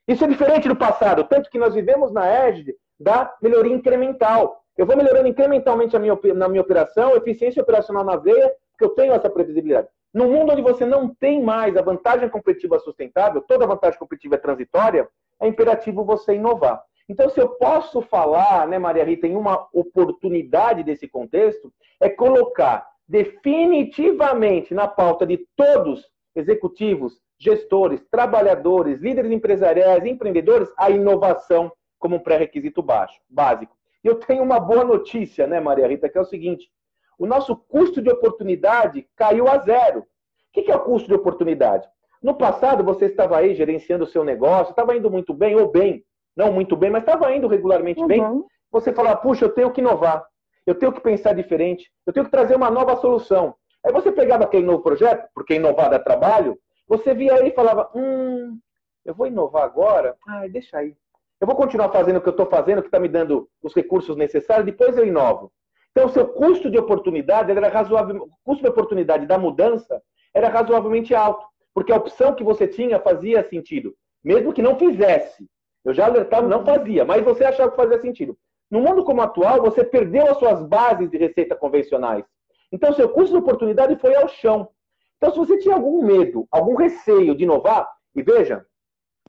[0.08, 4.64] Isso é diferente do passado, tanto que nós vivemos na égide da melhoria incremental.
[4.76, 8.90] Eu vou melhorando incrementalmente a minha, na minha operação, eficiência operacional na veia, porque eu
[8.90, 9.88] tenho essa previsibilidade.
[10.12, 14.40] No mundo onde você não tem mais a vantagem competitiva sustentável, toda vantagem competitiva é
[14.40, 15.08] transitória,
[15.40, 16.82] é imperativo você inovar.
[17.12, 21.70] Então, se eu posso falar, né, Maria Rita, em uma oportunidade desse contexto,
[22.00, 31.70] é colocar definitivamente na pauta de todos, executivos, gestores, trabalhadores, líderes empresariais, empreendedores, a inovação
[32.00, 33.76] como um pré-requisito básico.
[34.06, 36.72] E eu tenho uma boa notícia, né, Maria Rita, que é o seguinte:
[37.20, 40.00] o nosso custo de oportunidade caiu a zero.
[40.00, 40.06] O
[40.54, 41.86] que é o custo de oportunidade?
[42.24, 46.06] No passado, você estava aí gerenciando o seu negócio, estava indo muito bem ou bem
[46.42, 48.08] não muito bem, mas estava indo regularmente uhum.
[48.08, 50.26] bem, você fala, puxa, eu tenho que inovar,
[50.66, 53.56] eu tenho que pensar diferente, eu tenho que trazer uma nova solução.
[53.86, 57.90] Aí você pegava aquele novo projeto, porque inovar dá trabalho, você via aí e falava,
[57.96, 58.58] hum,
[59.06, 60.16] eu vou inovar agora?
[60.28, 60.96] Ah, deixa aí.
[61.40, 64.16] Eu vou continuar fazendo o que eu estou fazendo, que está me dando os recursos
[64.16, 65.52] necessários, depois eu inovo.
[65.92, 70.02] Então, o seu custo de oportunidade era razoável, o custo de oportunidade da mudança
[70.34, 75.50] era razoavelmente alto, porque a opção que você tinha fazia sentido, mesmo que não fizesse.
[75.84, 78.38] Eu já alertava, não fazia, mas você achava que fazia sentido.
[78.70, 82.24] No mundo como atual, você perdeu as suas bases de receita convencionais.
[82.72, 84.70] Então, seu custo de oportunidade foi ao chão.
[85.18, 88.66] Então, se você tinha algum medo, algum receio de inovar, e veja,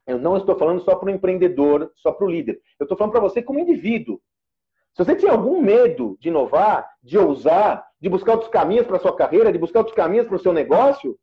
[0.07, 2.61] eu não estou falando só para o empreendedor, só para o líder.
[2.79, 4.21] Eu estou falando para você como indivíduo.
[4.95, 9.01] Se você tinha algum medo de inovar, de ousar, de buscar outros caminhos para a
[9.01, 11.19] sua carreira, de buscar outros caminhos para o seu negócio,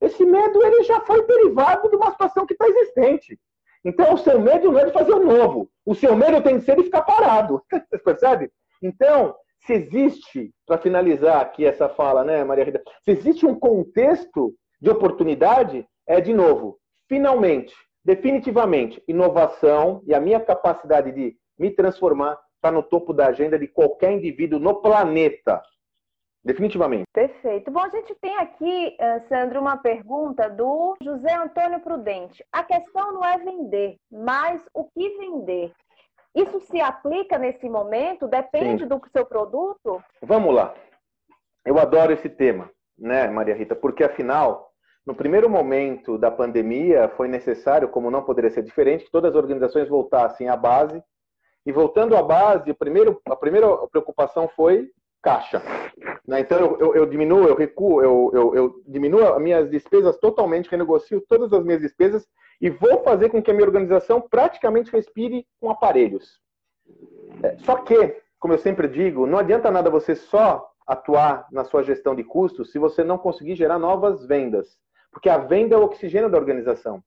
[0.00, 3.38] esse medo ele já foi derivado de uma situação que está existente.
[3.84, 5.68] Então, o seu medo não é de fazer o novo.
[5.84, 7.62] O seu medo tem que ser de ficar parado.
[7.70, 8.50] Você percebe?
[8.82, 9.34] Então,
[9.66, 12.82] se existe, para finalizar aqui essa fala, né, Maria Rita?
[13.02, 20.40] Se existe um contexto de oportunidade, é de novo, finalmente, definitivamente, inovação e a minha
[20.40, 25.62] capacidade de me transformar está no topo da agenda de qualquer indivíduo no planeta.
[26.44, 27.04] Definitivamente.
[27.12, 27.70] Perfeito.
[27.70, 32.44] Bom, a gente tem aqui, eh, Sandro, uma pergunta do José Antônio Prudente.
[32.52, 35.72] A questão não é vender, mas o que vender?
[36.34, 38.28] Isso se aplica nesse momento?
[38.28, 38.88] Depende Sim.
[38.88, 40.02] do seu produto?
[40.20, 40.74] Vamos lá.
[41.64, 43.74] Eu adoro esse tema, né, Maria Rita?
[43.74, 44.70] Porque afinal,
[45.06, 49.36] no primeiro momento da pandemia, foi necessário, como não poderia ser diferente, que todas as
[49.36, 51.02] organizações voltassem à base.
[51.64, 54.90] E voltando à base, primeiro, a primeira preocupação foi
[55.24, 55.62] caixa.
[56.28, 56.40] Né?
[56.40, 60.70] Então eu, eu, eu, diminuo, eu recuo, eu, eu, eu diminuo as minhas despesas totalmente,
[60.70, 62.28] renegocio todas as minhas despesas
[62.60, 66.38] e vou fazer com que a minha organização praticamente respire com aparelhos.
[67.42, 71.82] É, só que, como eu sempre digo, não adianta nada você só atuar na sua
[71.82, 74.76] gestão de custos se você não conseguir gerar novas vendas.
[75.10, 77.02] Porque a venda é o oxigênio da organização.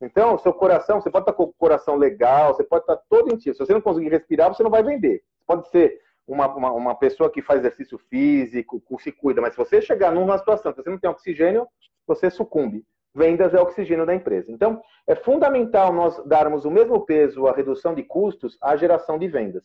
[0.00, 3.36] Então, seu coração, você pode estar com o coração legal, você pode estar todo em
[3.36, 3.52] ti.
[3.52, 5.22] Se você não conseguir respirar, você não vai vender.
[5.46, 9.82] Pode ser uma, uma, uma, pessoa que faz exercício físico, se cuida, mas se você
[9.82, 11.66] chegar numa situação que você não tem oxigênio,
[12.06, 12.84] você sucumbe.
[13.14, 14.52] Vendas é oxigênio da empresa.
[14.52, 19.26] Então, é fundamental nós darmos o mesmo peso à redução de custos à geração de
[19.26, 19.64] vendas.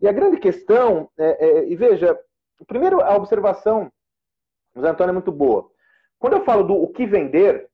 [0.00, 2.18] E a grande questão, é, é, e veja,
[2.66, 3.90] primeiro a observação,
[4.74, 5.70] o Zé Antônio é muito boa.
[6.18, 7.68] Quando eu falo do o que vender,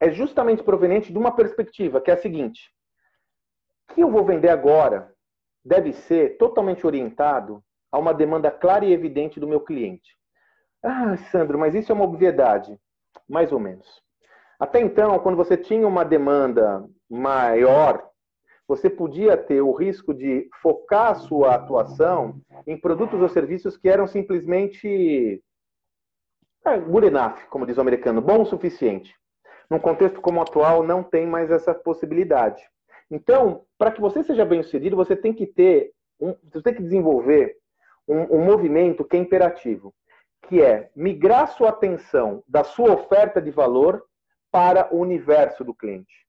[0.00, 2.72] é justamente proveniente de uma perspectiva, que é a seguinte:
[3.88, 5.14] o que eu vou vender agora
[5.64, 10.16] deve ser totalmente orientado a uma demanda clara e evidente do meu cliente.
[10.82, 12.76] Ah, Sandro, mas isso é uma obviedade.
[13.28, 14.02] Mais ou menos.
[14.58, 18.08] Até então, quando você tinha uma demanda maior,
[18.66, 23.88] você podia ter o risco de focar a sua atuação em produtos ou serviços que
[23.88, 25.42] eram simplesmente
[26.64, 29.14] é, good enough, como diz o americano, bom o suficiente.
[29.68, 32.62] Num contexto como o atual, não tem mais essa possibilidade.
[33.10, 36.82] Então, para que você seja bem sucedido, você tem que ter, um, você tem que
[36.82, 37.56] desenvolver
[38.06, 39.94] um, um movimento que é imperativo,
[40.48, 44.04] que é migrar sua atenção da sua oferta de valor
[44.50, 46.26] para o universo do cliente.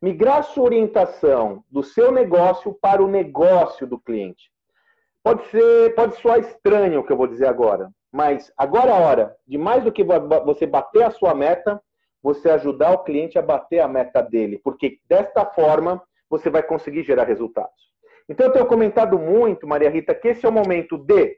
[0.00, 4.50] Migrar sua orientação do seu negócio para o negócio do cliente.
[5.22, 9.00] Pode ser, pode soar estranho o que eu vou dizer agora, mas agora é a
[9.00, 11.82] hora de mais do que você bater a sua meta,
[12.22, 17.02] você ajudar o cliente a bater a meta dele, porque desta forma você vai conseguir
[17.02, 17.92] gerar resultados.
[18.28, 21.36] Então eu tenho comentado muito, Maria Rita, que esse é o momento de,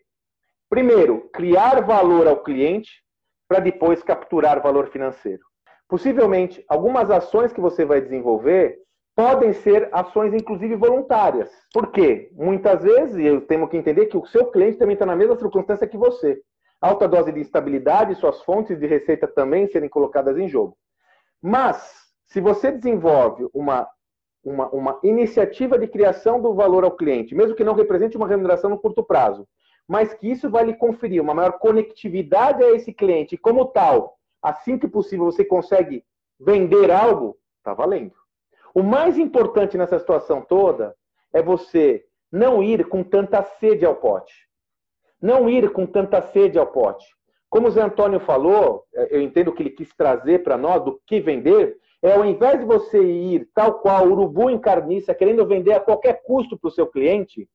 [0.71, 3.03] primeiro, criar valor ao cliente
[3.47, 5.43] para depois capturar valor financeiro.
[5.89, 8.79] Possivelmente, algumas ações que você vai desenvolver
[9.17, 11.51] podem ser ações, inclusive, voluntárias.
[11.73, 12.31] Por quê?
[12.35, 15.89] Muitas vezes, eu tenho que entender que o seu cliente também está na mesma circunstância
[15.89, 16.41] que você.
[16.81, 20.77] Alta dose de instabilidade, suas fontes de receita também serem colocadas em jogo.
[21.43, 23.89] Mas, se você desenvolve uma
[24.45, 28.71] uma, uma iniciativa de criação do valor ao cliente, mesmo que não represente uma remuneração
[28.71, 29.47] no curto prazo,
[29.87, 34.19] mas que isso vai lhe conferir uma maior conectividade a esse cliente, e como tal,
[34.43, 36.05] assim que possível você consegue
[36.39, 38.15] vender algo, está valendo.
[38.75, 40.95] O mais importante nessa situação toda
[41.33, 44.47] é você não ir com tanta sede ao pote.
[45.21, 47.07] Não ir com tanta sede ao pote.
[47.51, 51.19] Como o Zé Antônio falou, eu entendo que ele quis trazer para nós do que
[51.19, 55.81] vender, é ao invés de você ir tal qual urubu em carniça, querendo vender a
[55.81, 57.49] qualquer custo para o seu cliente,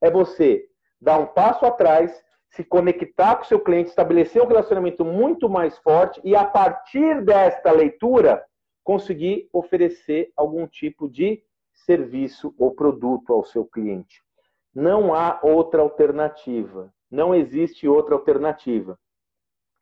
[0.00, 0.64] é você
[1.00, 5.78] dar um passo atrás, se conectar com o seu cliente, estabelecer um relacionamento muito mais
[5.78, 8.42] forte e, a partir desta leitura,
[8.82, 14.22] conseguir oferecer algum tipo de serviço ou produto ao seu cliente.
[14.74, 16.92] Não há outra alternativa.
[17.10, 18.98] Não existe outra alternativa.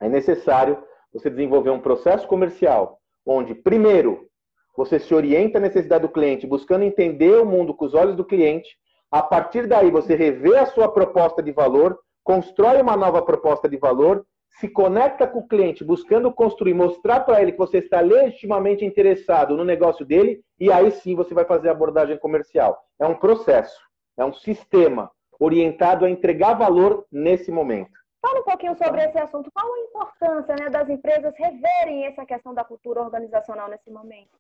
[0.01, 2.98] É necessário você desenvolver um processo comercial
[3.29, 4.27] onde, primeiro,
[4.75, 8.25] você se orienta à necessidade do cliente, buscando entender o mundo com os olhos do
[8.25, 8.69] cliente.
[9.11, 13.77] A partir daí, você revê a sua proposta de valor, constrói uma nova proposta de
[13.77, 14.25] valor,
[14.59, 19.57] se conecta com o cliente, buscando construir, mostrar para ele que você está legitimamente interessado
[19.57, 22.79] no negócio dele, e aí sim você vai fazer a abordagem comercial.
[22.99, 23.79] É um processo,
[24.17, 27.98] é um sistema orientado a entregar valor nesse momento.
[28.21, 29.51] Fala um pouquinho sobre esse assunto.
[29.53, 34.31] Qual a importância né, das empresas reverem essa questão da cultura organizacional nesse momento?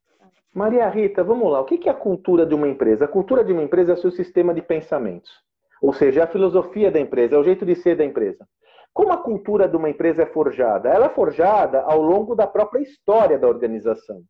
[0.53, 1.61] Maria Rita, vamos lá.
[1.61, 3.05] O que é a cultura de uma empresa?
[3.05, 5.31] A cultura de uma empresa é o seu sistema de pensamentos.
[5.81, 8.47] Ou seja, é a filosofia da empresa, é o jeito de ser da empresa.
[8.93, 10.89] Como a cultura de uma empresa é forjada?
[10.89, 14.23] Ela é forjada ao longo da própria história da organização.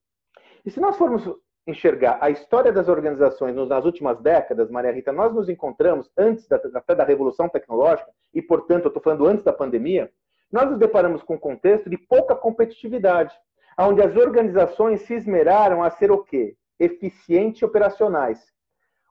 [0.64, 1.24] E se nós formos
[1.68, 6.56] enxergar a história das organizações nas últimas décadas, Maria Rita, nós nos encontramos antes da,
[6.74, 10.10] até da revolução tecnológica, e portanto, eu estou falando antes da pandemia,
[10.50, 13.34] nós nos deparamos com um contexto de pouca competitividade,
[13.78, 16.56] onde as organizações se esmeraram a ser o quê?
[16.80, 18.42] Eficientes operacionais.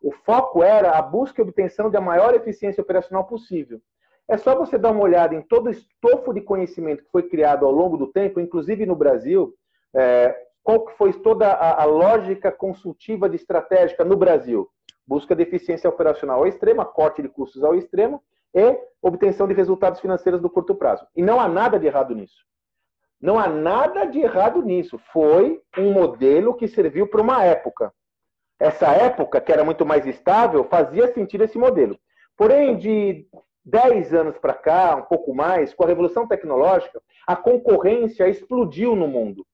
[0.01, 3.79] O foco era a busca e obtenção da maior eficiência operacional possível.
[4.27, 7.65] É só você dar uma olhada em todo o estofo de conhecimento que foi criado
[7.65, 9.53] ao longo do tempo, inclusive no Brasil,
[9.95, 10.35] é,
[10.67, 14.67] qual que foi toda a, a lógica consultiva de estratégica no Brasil?
[15.07, 18.21] Busca de eficiência operacional ao extremo, corte de custos ao extremo
[18.53, 21.07] e obtenção de resultados financeiros do curto prazo.
[21.15, 22.43] E não há nada de errado nisso.
[23.21, 24.99] Não há nada de errado nisso.
[25.13, 27.93] Foi um modelo que serviu para uma época.
[28.59, 31.97] Essa época, que era muito mais estável, fazia sentido esse modelo.
[32.35, 33.25] Porém, de
[33.63, 39.07] 10 anos para cá, um pouco mais, com a revolução tecnológica, a concorrência explodiu no
[39.07, 39.47] mundo.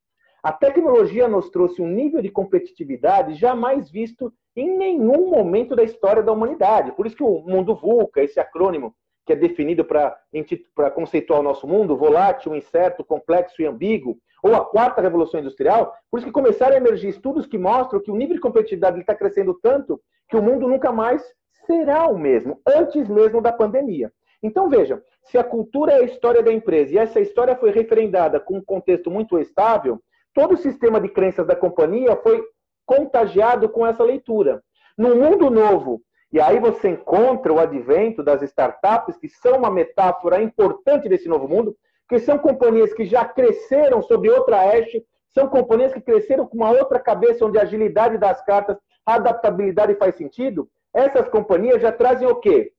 [0.43, 6.21] A tecnologia nos trouxe um nível de competitividade jamais visto em nenhum momento da história
[6.21, 6.91] da humanidade.
[6.91, 8.93] Por isso que o mundo VUCA, esse acrônimo
[9.25, 14.65] que é definido para conceituar o nosso mundo, volátil, incerto, complexo e ambíguo, ou a
[14.65, 18.35] quarta revolução industrial, por isso que começaram a emergir estudos que mostram que o nível
[18.35, 21.23] de competitividade está crescendo tanto que o mundo nunca mais
[21.65, 24.11] será o mesmo, antes mesmo da pandemia.
[24.43, 28.41] Então, veja, se a cultura é a história da empresa e essa história foi referendada
[28.41, 30.01] com um contexto muito estável,
[30.33, 32.43] todo o sistema de crenças da companhia foi
[32.85, 34.63] contagiado com essa leitura.
[34.97, 40.41] No mundo novo, e aí você encontra o advento das startups, que são uma metáfora
[40.41, 41.75] importante desse novo mundo,
[42.09, 46.71] que são companhias que já cresceram sobre outra haste, são companhias que cresceram com uma
[46.71, 50.69] outra cabeça, onde a agilidade das cartas, a adaptabilidade faz sentido.
[50.93, 52.71] Essas companhias já trazem o quê?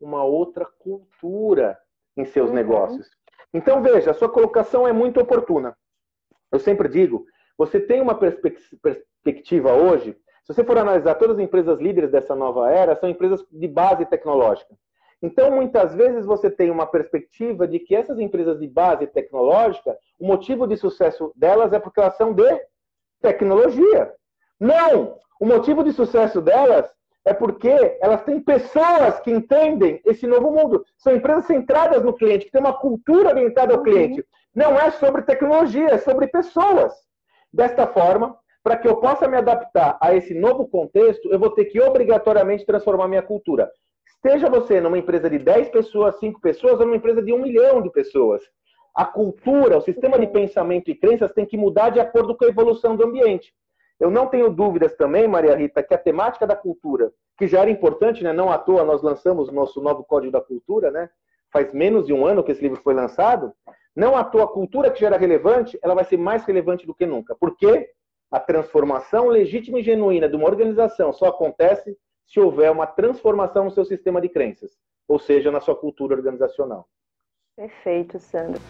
[0.00, 1.78] Uma outra cultura
[2.16, 2.54] em seus uhum.
[2.54, 3.08] negócios.
[3.54, 5.76] Então, veja, a sua colocação é muito oportuna.
[6.52, 7.24] Eu sempre digo,
[7.56, 12.70] você tem uma perspectiva hoje, se você for analisar todas as empresas líderes dessa nova
[12.70, 14.74] era, são empresas de base tecnológica.
[15.22, 20.26] Então, muitas vezes você tem uma perspectiva de que essas empresas de base tecnológica, o
[20.26, 22.60] motivo de sucesso delas é porque elas são de
[23.20, 24.12] tecnologia.
[24.58, 25.16] Não!
[25.40, 26.92] O motivo de sucesso delas
[27.24, 30.84] é porque elas têm pessoas que entendem esse novo mundo.
[30.98, 34.26] São empresas centradas no cliente, que têm uma cultura orientada ao cliente.
[34.54, 36.92] Não é sobre tecnologia, é sobre pessoas.
[37.52, 41.66] Desta forma, para que eu possa me adaptar a esse novo contexto, eu vou ter
[41.66, 43.70] que obrigatoriamente transformar minha cultura.
[44.06, 47.82] Esteja você numa empresa de 10 pessoas, 5 pessoas, ou numa empresa de 1 milhão
[47.82, 48.42] de pessoas.
[48.94, 52.48] A cultura, o sistema de pensamento e crenças tem que mudar de acordo com a
[52.48, 53.52] evolução do ambiente.
[53.98, 57.70] Eu não tenho dúvidas também, Maria Rita, que a temática da cultura, que já era
[57.70, 58.32] importante, né?
[58.32, 61.08] não à toa nós lançamos o nosso novo Código da Cultura, né?
[61.52, 63.52] faz menos de um ano que esse livro foi lançado,
[63.94, 66.94] não à toa a cultura que já era relevante, ela vai ser mais relevante do
[66.94, 67.34] que nunca.
[67.34, 67.90] Por quê?
[68.30, 73.70] A transformação legítima e genuína de uma organização só acontece se houver uma transformação no
[73.70, 76.88] seu sistema de crenças, ou seja, na sua cultura organizacional.
[77.54, 78.62] Perfeito, Sandro.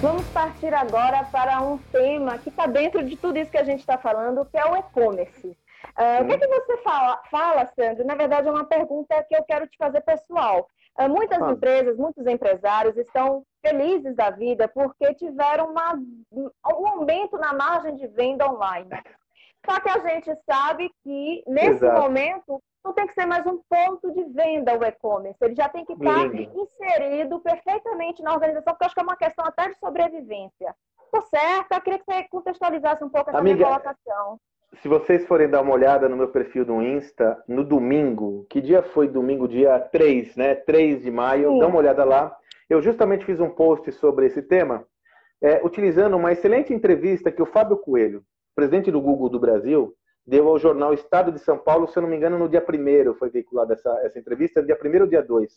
[0.00, 3.80] Vamos partir agora para um tema que está dentro de tudo isso que a gente
[3.80, 5.56] está falando, que é o e-commerce.
[5.98, 8.04] Uh, o que, é que você fala, fala, Sandro?
[8.04, 10.68] Na verdade, é uma pergunta que eu quero te fazer pessoal.
[10.96, 11.50] Ah, muitas ah.
[11.50, 15.94] empresas, muitos empresários estão felizes da vida porque tiveram uma,
[16.32, 18.90] um aumento na margem de venda online.
[19.64, 22.00] Só que a gente sabe que, nesse Exato.
[22.00, 25.38] momento, não tem que ser mais um ponto de venda o e-commerce.
[25.40, 29.16] Ele já tem que estar inserido perfeitamente na organização, porque eu acho que é uma
[29.16, 30.74] questão até de sobrevivência.
[31.12, 31.72] Tô certo?
[31.72, 34.40] Eu queria que você contextualizasse um pouco essa Amiga, minha colocação
[34.80, 38.82] se vocês forem dar uma olhada no meu perfil do Insta, no domingo, que dia
[38.82, 39.46] foi domingo?
[39.46, 40.54] Dia 3, né?
[40.54, 41.58] 3 de maio, Sim.
[41.58, 42.34] dá uma olhada lá.
[42.70, 44.86] Eu justamente fiz um post sobre esse tema,
[45.42, 49.94] é, utilizando uma excelente entrevista que o Fábio Coelho, presidente do Google do Brasil,
[50.26, 53.14] deu ao jornal Estado de São Paulo, se eu não me engano, no dia 1
[53.14, 55.52] foi veiculada essa, essa entrevista, dia 1 ou dia 2.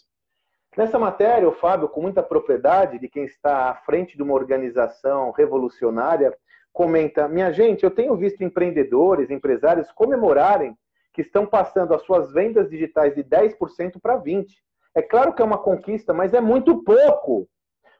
[0.75, 5.32] Nessa matéria, o Fábio, com muita propriedade de quem está à frente de uma organização
[5.32, 6.36] revolucionária,
[6.75, 10.77] comenta: Minha gente, eu tenho visto empreendedores, empresários comemorarem
[11.13, 14.47] que estão passando as suas vendas digitais de 10% para 20%.
[14.93, 17.47] É claro que é uma conquista, mas é muito pouco.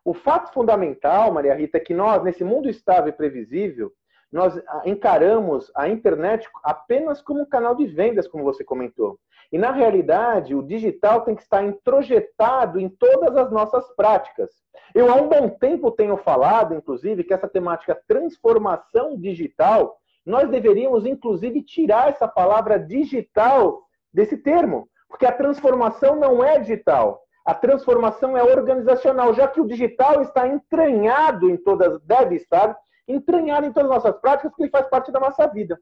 [0.04, 3.92] O fato fundamental, Maria Rita, é que nós, nesse mundo estável e previsível,
[4.32, 9.18] nós encaramos a internet apenas como um canal de vendas, como você comentou.
[9.52, 14.52] E, na realidade, o digital tem que estar introjetado em todas as nossas práticas.
[14.94, 21.06] Eu, há um bom tempo, tenho falado, inclusive, que essa temática transformação digital, nós deveríamos,
[21.06, 23.82] inclusive, tirar essa palavra digital
[24.14, 24.88] desse termo.
[25.08, 27.22] Porque a transformação não é digital.
[27.46, 32.76] A transformação é organizacional, já que o digital está entranhado em todas, deve estar
[33.08, 35.80] entranhado em todas as nossas práticas, porque ele faz parte da nossa vida.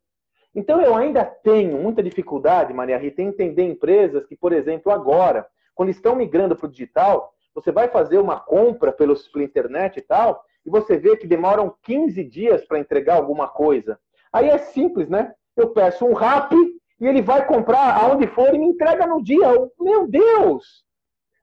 [0.56, 5.48] Então, eu ainda tenho muita dificuldade, Maria Rita, em entender empresas que, por exemplo, agora,
[5.74, 10.02] quando estão migrando para o digital, você vai fazer uma compra pelo, pela internet e
[10.02, 14.00] tal, e você vê que demoram 15 dias para entregar alguma coisa.
[14.32, 15.34] Aí é simples, né?
[15.56, 16.56] Eu peço um rap
[17.00, 19.48] e ele vai comprar aonde for e me entrega no dia.
[19.80, 20.84] Meu Deus!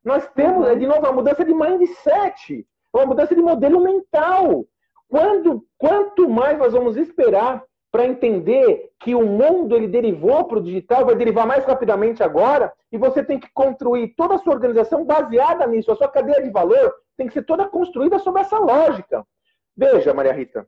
[0.05, 4.65] Nós temos, é de novo, uma mudança de mindset, uma mudança de modelo mental.
[5.09, 10.63] Quando, quanto mais nós vamos esperar para entender que o mundo ele derivou para o
[10.63, 15.05] digital, vai derivar mais rapidamente agora, e você tem que construir toda a sua organização
[15.05, 15.91] baseada nisso.
[15.91, 19.27] A sua cadeia de valor tem que ser toda construída sobre essa lógica.
[19.77, 20.67] Veja, Maria Rita,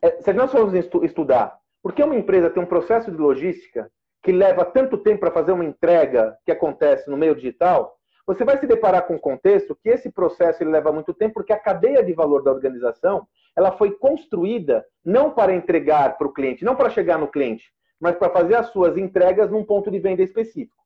[0.00, 3.90] É, se nós formos estudar por que uma empresa tem um processo de logística
[4.22, 8.58] que leva tanto tempo para fazer uma entrega que acontece no meio digital, você vai
[8.58, 12.04] se deparar com um contexto que esse processo ele leva muito tempo porque a cadeia
[12.04, 13.26] de valor da organização
[13.58, 18.14] ela foi construída não para entregar para o cliente, não para chegar no cliente, mas
[18.14, 20.80] para fazer as suas entregas num ponto de venda específico.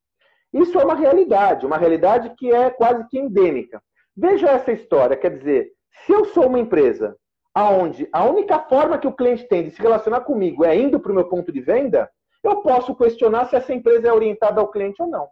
[0.51, 3.83] Isso é uma realidade, uma realidade que é quase que endêmica.
[4.17, 5.71] Veja essa história, quer dizer,
[6.07, 7.15] se eu sou uma empresa
[7.55, 11.13] aonde a única forma que o cliente tem de se relacionar comigo é indo para
[11.13, 12.11] o meu ponto de venda,
[12.43, 15.29] eu posso questionar se essa empresa é orientada ao cliente ou não.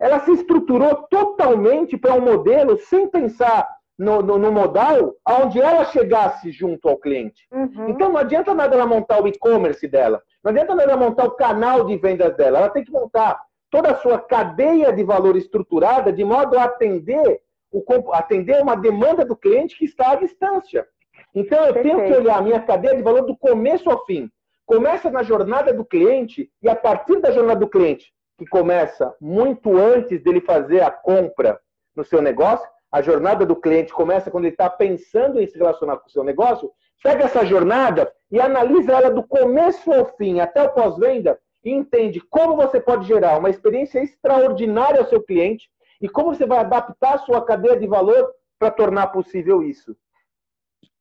[0.00, 5.84] Ela se estruturou totalmente para um modelo sem pensar no, no, no, modal onde ela
[5.86, 7.46] chegasse junto ao cliente.
[7.50, 7.88] Uhum.
[7.88, 11.32] Então não adianta nada ela montar o e-commerce dela, não adianta nada ela montar o
[11.32, 13.40] canal de vendas dela, ela tem que montar
[13.70, 17.40] toda a sua cadeia de valor estruturada de modo a atender,
[17.72, 20.86] o, atender uma demanda do cliente que está à distância.
[21.34, 21.96] Então eu Perfeito.
[21.96, 24.30] tenho que olhar a minha cadeia de valor do começo ao fim.
[24.64, 29.76] Começa na jornada do cliente e a partir da jornada do cliente, que começa muito
[29.76, 31.58] antes dele fazer a compra
[31.94, 35.98] no seu negócio, a jornada do cliente começa quando ele está pensando em se relacionar
[35.98, 36.72] com o seu negócio,
[37.02, 42.22] pega essa jornada e analisa ela do começo ao fim, até o pós-venda, e entende
[42.22, 45.70] como você pode gerar uma experiência extraordinária ao seu cliente
[46.00, 49.94] e como você vai adaptar a sua cadeia de valor para tornar possível isso.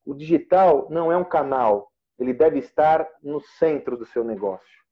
[0.06, 4.84] O digital não é um canal, ele deve estar no centro do seu negócio.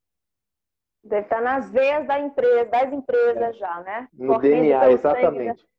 [1.02, 3.52] Deve estar nas veias da empresa, das empresas é.
[3.52, 4.08] já, né?
[4.14, 5.73] No Correndo DNA, exatamente.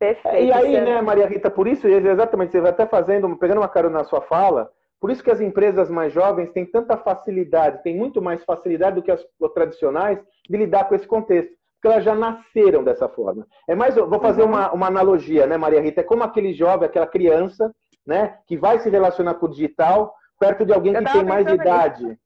[0.00, 0.44] Perfeito.
[0.46, 3.98] E aí, né, Maria Rita, por isso, exatamente, você vai até fazendo, pegando uma carona
[3.98, 8.22] na sua fala, por isso que as empresas mais jovens têm tanta facilidade, têm muito
[8.22, 9.22] mais facilidade do que as
[9.52, 11.54] tradicionais de lidar com esse contexto.
[11.74, 13.46] Porque elas já nasceram dessa forma.
[13.68, 14.48] É mais, vou fazer uhum.
[14.48, 16.00] uma, uma analogia, né, Maria Rita?
[16.00, 17.70] É como aquele jovem, aquela criança,
[18.06, 22.04] né, que vai se relacionar com o digital perto de alguém que tem mais idade.
[22.04, 22.18] Isso.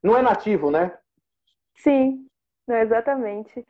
[0.00, 0.96] Não é nativo, né?
[1.74, 2.26] Sim,
[2.68, 3.66] exatamente.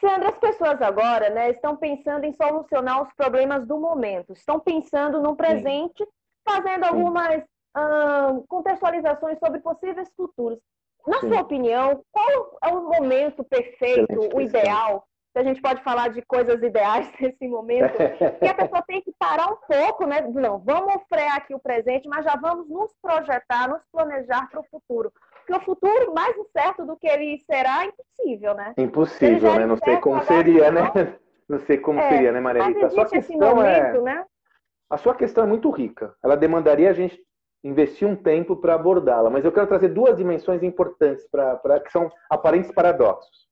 [0.00, 5.20] Sandra, as pessoas agora né, estão pensando em solucionar os problemas do momento, estão pensando
[5.20, 6.10] no presente, Sim.
[6.48, 7.42] fazendo algumas
[8.48, 10.58] contextualizações sobre possíveis futuros.
[11.06, 11.28] Na Sim.
[11.28, 15.04] sua opinião, qual é o momento perfeito, Excelente o ideal?
[15.32, 17.94] Se a gente pode falar de coisas ideais nesse momento,
[18.40, 20.20] que a pessoa tem que parar um pouco, né?
[20.22, 24.64] Não, vamos frear aqui o presente, mas já vamos nos projetar, nos planejar para o
[24.64, 25.12] futuro.
[25.48, 28.74] Porque o futuro, mais incerto do que ele será, é impossível, né?
[28.76, 29.66] Impossível, né?
[29.66, 30.82] Não sei como seria, né?
[31.48, 32.86] Não sei como é, seria, né, Maria Rita?
[32.86, 34.00] A sua questão momento, é...
[34.02, 34.24] Né?
[34.90, 36.14] A sua questão é muito rica.
[36.22, 37.18] Ela demandaria a gente
[37.64, 42.10] investir um tempo para abordá-la, mas eu quero trazer duas dimensões importantes para que são
[42.28, 43.47] aparentes paradoxos.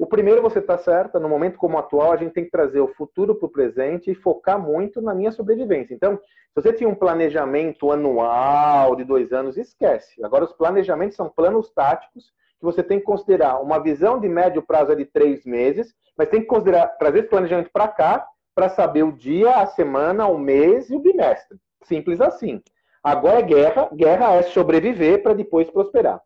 [0.00, 2.88] O primeiro, você está certa, no momento como atual, a gente tem que trazer o
[2.88, 5.92] futuro para o presente e focar muito na minha sobrevivência.
[5.92, 10.24] Então, se você tinha um planejamento anual de dois anos, esquece.
[10.24, 13.60] Agora, os planejamentos são planos táticos que você tem que considerar.
[13.60, 17.28] Uma visão de médio prazo é de três meses, mas tem que considerar, trazer esse
[17.28, 21.58] planejamento para cá para saber o dia, a semana, o mês e o bimestre.
[21.82, 22.62] Simples assim.
[23.04, 26.22] Agora é guerra, guerra é sobreviver para depois prosperar.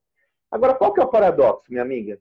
[0.49, 2.21] Agora, qual que é o paradoxo, minha amiga?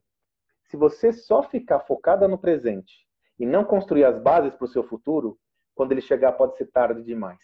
[0.74, 3.06] Se você só ficar focada no presente
[3.40, 5.38] e não construir as bases para o seu futuro,
[5.76, 7.38] quando ele chegar pode ser tarde demais.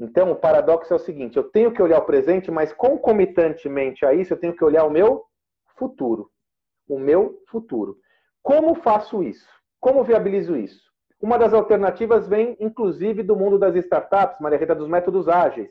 [0.00, 4.12] Então, o paradoxo é o seguinte: eu tenho que olhar o presente, mas concomitantemente a
[4.12, 5.24] isso, eu tenho que olhar o meu
[5.78, 6.28] futuro.
[6.88, 7.96] O meu futuro.
[8.42, 9.48] Como faço isso?
[9.78, 10.90] Como viabilizo isso?
[11.22, 15.70] Uma das alternativas vem, inclusive, do mundo das startups, Maria Rita, dos métodos ágeis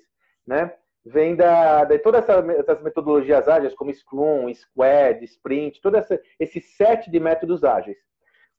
[0.49, 0.73] né?
[1.05, 7.09] Vem da, de todas essas metodologias ágeis, como Scrum, Squad, Sprint, todo essa, esse set
[7.09, 7.97] de métodos ágeis.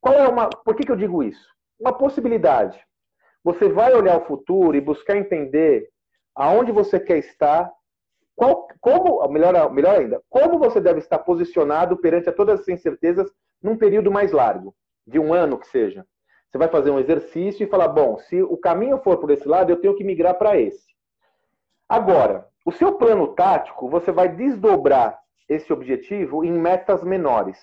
[0.00, 0.48] Qual é uma.
[0.48, 1.46] Por que, que eu digo isso?
[1.78, 2.82] Uma possibilidade.
[3.44, 5.88] Você vai olhar o futuro e buscar entender
[6.34, 7.70] aonde você quer estar,
[8.34, 13.30] qual, como, melhor, melhor ainda, como você deve estar posicionado perante a todas as incertezas
[13.62, 14.74] num período mais largo,
[15.06, 16.06] de um ano que seja.
[16.50, 19.70] Você vai fazer um exercício e falar: bom, se o caminho for por esse lado,
[19.70, 20.89] eu tenho que migrar para esse.
[21.90, 25.18] Agora, o seu plano tático, você vai desdobrar
[25.48, 27.58] esse objetivo em metas menores.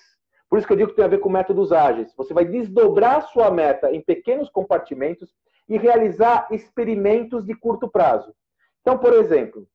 [0.50, 2.14] Por isso que eu digo que tem a ver com métodos ágeis.
[2.18, 5.34] Você vai desdobrar sua meta em pequenos compartimentos
[5.70, 8.34] e realizar experimentos de curto prazo.
[8.82, 9.66] Então, por exemplo,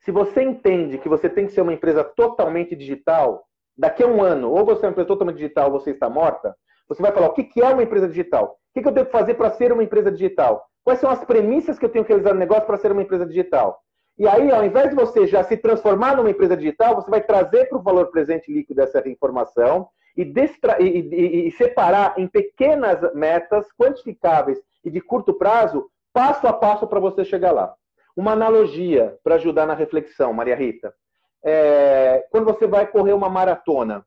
[0.00, 3.44] se você entende que você tem que ser uma empresa totalmente digital,
[3.76, 6.56] daqui a um ano, ou você é uma empresa totalmente digital ou você está morta,
[6.88, 8.58] você vai falar: o que é uma empresa digital?
[8.74, 10.66] O que eu tenho que fazer para ser uma empresa digital?
[10.84, 13.24] Quais são as premissas que eu tenho que realizar no negócio para ser uma empresa
[13.24, 13.80] digital?
[14.18, 17.68] E aí, ao invés de você já se transformar numa empresa digital, você vai trazer
[17.68, 23.66] para o valor presente líquido essa informação e, e, e, e, separar em pequenas metas
[23.76, 27.74] quantificáveis e de curto prazo, passo a passo para você chegar lá.
[28.16, 30.94] Uma analogia para ajudar na reflexão, Maria Rita.
[31.42, 34.06] É, quando você vai correr uma maratona,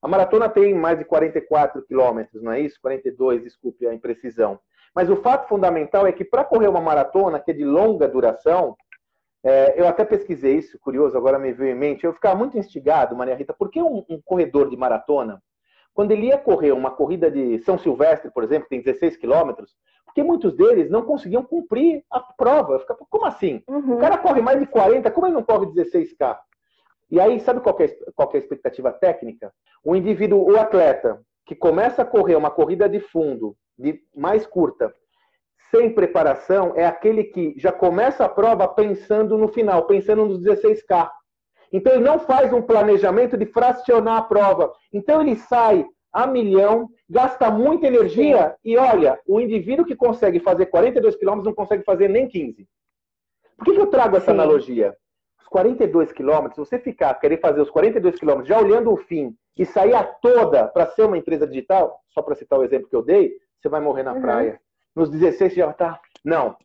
[0.00, 2.78] a maratona tem mais de 44 quilômetros, não é isso?
[2.80, 4.60] 42, desculpe a imprecisão.
[4.94, 8.76] Mas o fato fundamental é que para correr uma maratona, que é de longa duração,
[9.44, 12.04] é, eu até pesquisei isso, curioso, agora me veio em mente.
[12.04, 15.42] Eu ficava muito instigado, Maria Rita, por que um, um corredor de maratona,
[15.94, 19.74] quando ele ia correr uma corrida de São Silvestre, por exemplo, que tem 16 quilômetros,
[20.04, 22.74] porque muitos deles não conseguiam cumprir a prova.
[22.74, 23.62] Eu ficava, como assim?
[23.66, 23.96] Uhum.
[23.96, 26.38] O cara corre mais de 40, como ele não corre 16K?
[27.10, 29.52] E aí, sabe qual é, qual é a expectativa técnica?
[29.84, 34.94] O indivíduo, o atleta, que começa a correr uma corrida de fundo, de mais curta,
[35.70, 41.10] sem preparação é aquele que já começa a prova pensando no final, pensando nos 16K.
[41.72, 44.70] Então ele não faz um planejamento de fracionar a prova.
[44.92, 50.66] Então ele sai a milhão, gasta muita energia e olha, o indivíduo que consegue fazer
[50.66, 52.68] 42 quilômetros não consegue fazer nem 15.
[53.56, 54.32] Por que, que eu trago essa Sim.
[54.32, 54.94] analogia?
[55.40, 59.34] Os 42 quilômetros, se você ficar, querer fazer os 42 quilômetros já olhando o fim
[59.56, 62.96] e sair a toda para ser uma empresa digital, só para citar o exemplo que
[62.96, 63.32] eu dei,
[63.62, 64.20] você vai morrer na uhum.
[64.20, 64.60] praia
[64.94, 66.00] nos 16 já está.
[66.24, 66.56] Não.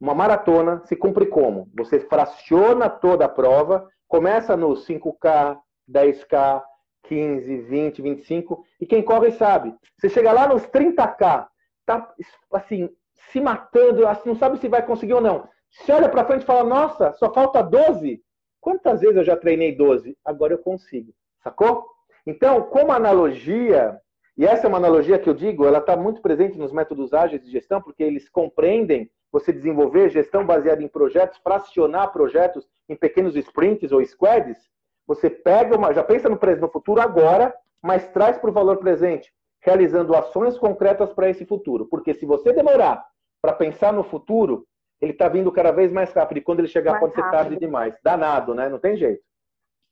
[0.00, 1.68] Uma maratona se cumpre como?
[1.74, 5.58] Você fraciona toda a prova, começa nos 5K,
[5.90, 6.62] 10K,
[7.04, 9.74] 15, 20, 25, e quem corre sabe.
[9.98, 11.46] Você chega lá nos 30K,
[11.86, 12.14] tá
[12.52, 12.90] assim,
[13.32, 15.48] se matando, não sabe se vai conseguir ou não.
[15.70, 18.22] Você olha para frente e fala: Nossa, só falta 12?
[18.60, 20.16] Quantas vezes eu já treinei 12?
[20.24, 21.12] Agora eu consigo.
[21.42, 21.86] Sacou?
[22.26, 23.98] Então, como analogia,
[24.36, 27.42] e essa é uma analogia que eu digo, ela está muito presente nos métodos ágeis
[27.42, 33.34] de gestão, porque eles compreendem você desenvolver gestão baseada em projetos, fracionar projetos em pequenos
[33.34, 34.58] sprints ou squads.
[35.06, 39.32] Você pega uma, já pensa no, no futuro agora, mas traz para o valor presente,
[39.60, 41.86] realizando ações concretas para esse futuro.
[41.86, 43.06] Porque se você demorar
[43.40, 44.66] para pensar no futuro,
[45.00, 46.38] ele está vindo cada vez mais rápido.
[46.38, 47.30] E quando ele chegar, mais pode rápido.
[47.30, 47.94] ser tarde demais.
[48.02, 48.68] Danado, né?
[48.68, 49.22] Não tem jeito.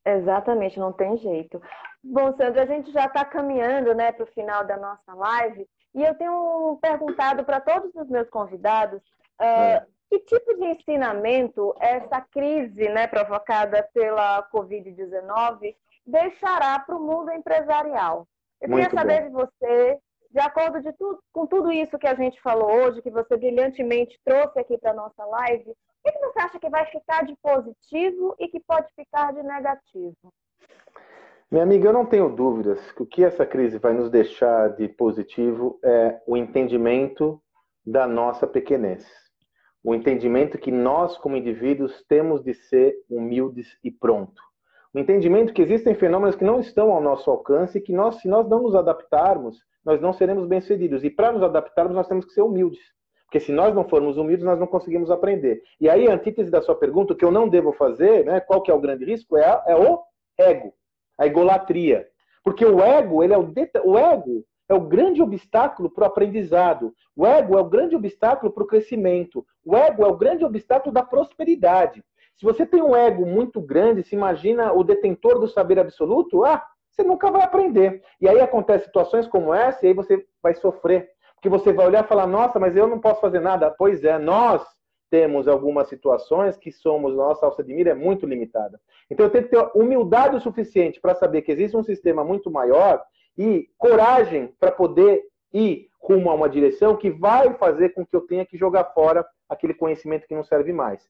[0.05, 1.61] Exatamente, não tem jeito.
[2.03, 6.03] Bom, Sandra, a gente já está caminhando né, para o final da nossa live e
[6.03, 9.01] eu tenho perguntado para todos os meus convidados
[9.41, 15.75] uh, que tipo de ensinamento essa crise né, provocada pela Covid-19
[16.07, 18.29] deixará para o mundo empresarial.
[18.61, 19.27] Eu Muito queria saber bom.
[19.27, 19.99] de você,
[20.35, 20.93] de acordo de
[21.33, 24.95] com tudo isso que a gente falou hoje, que você brilhantemente trouxe aqui para a
[24.95, 29.33] nossa live, o que você acha que vai ficar de positivo e que pode ficar
[29.33, 30.17] de negativo?
[31.49, 34.89] Minha amiga, eu não tenho dúvidas que o que essa crise vai nos deixar de
[34.89, 37.41] positivo é o entendimento
[37.87, 39.07] da nossa pequenez.
[39.85, 44.43] O entendimento que nós, como indivíduos, temos de ser humildes e pronto.
[44.95, 48.29] O entendimento que existem fenômenos que não estão ao nosso alcance e que nós, se
[48.29, 51.03] nós não nos adaptarmos, nós não seremos bem-sucedidos.
[51.03, 52.81] E para nos adaptarmos, nós temos que ser humildes.
[53.25, 55.61] Porque se nós não formos humildes, nós não conseguimos aprender.
[55.81, 58.63] E aí, a antítese da sua pergunta, o que eu não devo fazer, né, qual
[58.63, 60.01] que é o grande risco, é, a, é o
[60.39, 60.73] ego,
[61.19, 62.07] a egolatria.
[62.45, 63.53] Porque o ego, ele é o,
[63.85, 66.95] o ego é o grande obstáculo para o aprendizado.
[67.17, 69.45] O ego é o grande obstáculo para o crescimento.
[69.65, 72.03] O ego é o grande obstáculo da prosperidade.
[72.37, 76.63] Se você tem um ego muito grande, se imagina o detentor do saber absoluto, ah,
[76.91, 78.03] você nunca vai aprender.
[78.21, 81.11] E aí acontecem situações como essa, e aí você vai sofrer
[81.45, 83.71] que você vai olhar e falar, nossa, mas eu não posso fazer nada.
[83.71, 84.65] Pois é, nós
[85.11, 88.81] temos algumas situações que somos, nossa alça de mira é muito limitada.
[89.11, 92.51] Então eu tenho que ter humildade o suficiente para saber que existe um sistema muito
[92.51, 93.03] maior
[93.37, 95.23] e coragem para poder
[95.53, 99.25] ir rumo a uma direção que vai fazer com que eu tenha que jogar fora
[99.49, 101.07] aquele conhecimento que não serve mais.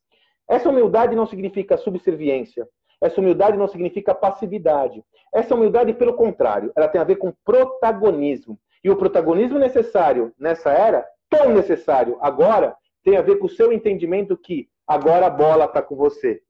[0.49, 2.68] Essa humildade não significa subserviência.
[3.01, 5.05] Essa humildade não significa passividade.
[5.32, 8.59] Essa humildade, pelo contrário, ela tem a ver com protagonismo.
[8.82, 13.72] E o protagonismo necessário nessa era, tão necessário agora, tem a ver com o seu
[13.72, 16.42] entendimento que agora a bola está com você.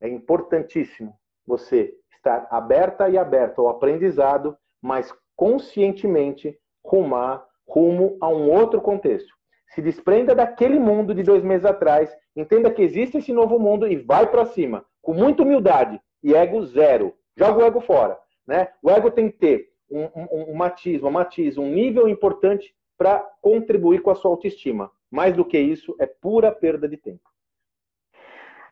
[0.00, 1.14] É importantíssimo
[1.46, 9.34] você estar aberta e aberto ao aprendizado, mas conscientemente rumar rumo a um outro contexto.
[9.74, 13.96] Se desprenda daquele mundo de dois meses atrás, entenda que existe esse novo mundo e
[13.96, 17.12] vai para cima, com muita humildade e ego zero.
[17.36, 18.16] Joga o ego fora.
[18.46, 18.68] Né?
[18.80, 23.18] O ego tem que ter um, um, um matiz, um matiz, um nível importante para
[23.42, 24.92] contribuir com a sua autoestima.
[25.10, 27.28] Mais do que isso, é pura perda de tempo.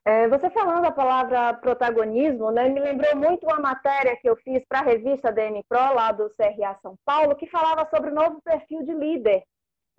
[0.05, 4.65] É, você falando a palavra protagonismo, né, me lembrou muito uma matéria que eu fiz
[4.69, 8.41] para a revista DM Pro, lá do CRA São Paulo, que falava sobre o novo
[8.43, 9.43] perfil de líder.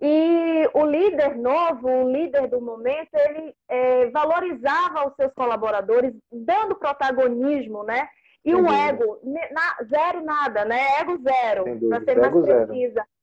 [0.00, 6.74] E o líder novo, o líder do momento, ele é, valorizava os seus colaboradores, dando
[6.74, 8.08] protagonismo, né?
[8.44, 11.00] E o ego, na, zero nada, né?
[11.00, 12.94] Ego zero, para ser mais precisa.
[12.94, 13.13] Zero.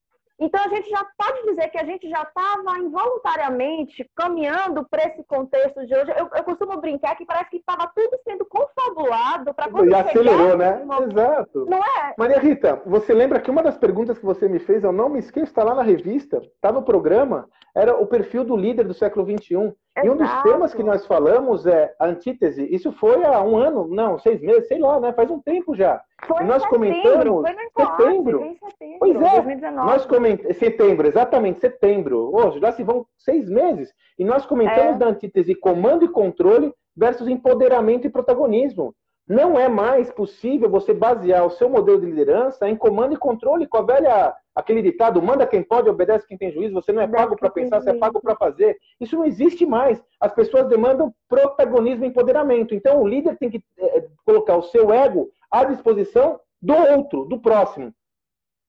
[0.41, 5.23] Então, a gente já pode dizer que a gente já estava involuntariamente caminhando para esse
[5.23, 6.11] contexto de hoje.
[6.17, 10.57] Eu, eu, costumo brincar que parece que estava tudo sendo confabulado para quando E acelerou,
[10.57, 10.83] né?
[11.11, 11.67] Exato.
[11.69, 12.15] Não é?
[12.17, 15.19] Maria Rita, você lembra que uma das perguntas que você me fez, eu não me
[15.19, 19.23] esqueço, está lá na revista, está no programa, era o perfil do líder do século
[19.23, 19.71] XXI.
[19.97, 20.07] Exato.
[20.07, 22.65] E um dos temas que nós falamos é a antítese.
[22.73, 25.11] Isso foi há um ano, não, seis meses, sei lá, né?
[25.11, 26.01] Faz um tempo já.
[26.25, 27.51] Foi e nós setembro, comentamos.
[27.73, 28.39] Foi setembro.
[28.39, 28.99] Foi em setembro.
[28.99, 29.35] Pois é.
[29.41, 29.87] 2019.
[29.87, 30.53] Nós coment...
[30.53, 32.33] Setembro, exatamente, setembro.
[32.33, 33.93] Hoje já se vão seis meses.
[34.17, 34.97] E nós comentamos é.
[34.97, 38.95] da antítese comando e controle versus empoderamento e protagonismo.
[39.27, 43.67] Não é mais possível você basear o seu modelo de liderança em comando e controle
[43.67, 47.07] com a velha, aquele ditado, manda quem pode, obedece quem tem juízo, você não é
[47.07, 48.77] pago para pensar, você é pago para fazer.
[48.99, 50.03] Isso não existe mais.
[50.19, 52.75] As pessoas demandam protagonismo e empoderamento.
[52.75, 57.39] Então o líder tem que é, colocar o seu ego à disposição do outro, do
[57.39, 57.93] próximo.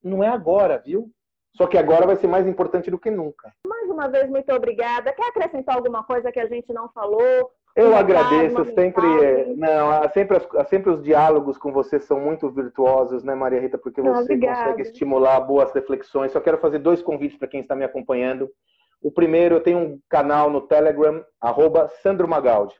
[0.02, 1.10] Não é agora, viu?
[1.56, 3.52] Só que agora vai ser mais importante do que nunca.
[3.66, 5.12] Mais uma vez, muito obrigada.
[5.12, 7.50] Quer acrescentar alguma coisa que a gente não falou?
[7.74, 13.34] Eu agradeço sempre, é, não, sempre, sempre os diálogos com você são muito virtuosos, né,
[13.34, 16.32] Maria Rita, porque você consegue estimular boas reflexões.
[16.32, 18.50] Só quero fazer dois convites para quem está me acompanhando.
[19.00, 22.74] O primeiro, eu tenho um canal no Telegram, arroba Sandro Magaldi.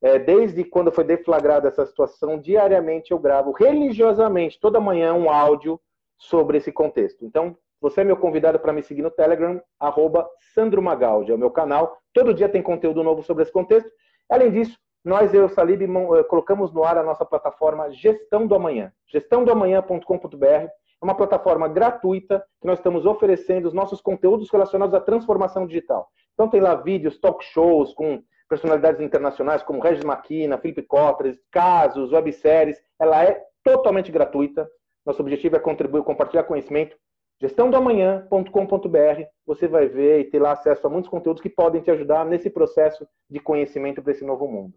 [0.00, 5.80] É, desde quando foi deflagrada essa situação, diariamente eu gravo religiosamente, toda manhã, um áudio
[6.18, 7.24] sobre esse contexto.
[7.24, 11.38] Então, você é meu convidado para me seguir no Telegram, arroba Sandro Magaldi, é o
[11.38, 11.98] meu canal.
[12.12, 13.90] Todo dia tem conteúdo novo sobre esse contexto.
[14.28, 18.92] Além disso, nós, eu Salib, eh, colocamos no ar a nossa plataforma Gestão do Amanhã,
[19.06, 20.44] gestãodoamanhã.com.br.
[20.44, 20.70] É
[21.00, 26.08] uma plataforma gratuita que nós estamos oferecendo os nossos conteúdos relacionados à transformação digital.
[26.34, 32.12] Então tem lá vídeos, talk shows com personalidades internacionais como Regis Maquina, Felipe Cotres, casos,
[32.12, 32.82] webséries.
[32.98, 34.68] Ela é totalmente gratuita.
[35.04, 36.96] Nosso objetivo é contribuir, compartilhar conhecimento
[37.40, 42.24] gestãodoamanhã.com.br, você vai ver e ter lá acesso a muitos conteúdos que podem te ajudar
[42.24, 44.74] nesse processo de conhecimento para esse novo mundo.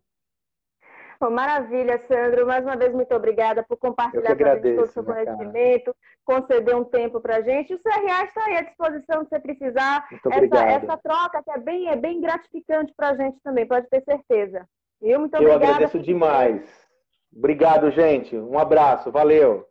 [1.19, 2.47] Bom, maravilha, Sandro.
[2.47, 5.97] Mais uma vez, muito obrigada por compartilhar com a gente todo o seu conhecimento, cara.
[6.23, 7.73] conceder um tempo para a gente.
[7.73, 10.07] O CRA está aí à disposição se você precisar.
[10.31, 14.01] Essa, essa, troca que é bem, é bem gratificante para a gente também, pode ter
[14.03, 14.65] certeza.
[15.01, 15.65] Eu, muito obrigada.
[15.65, 16.87] Eu agradeço demais.
[17.35, 18.37] Obrigado, gente.
[18.37, 19.11] Um abraço.
[19.11, 19.67] Valeu.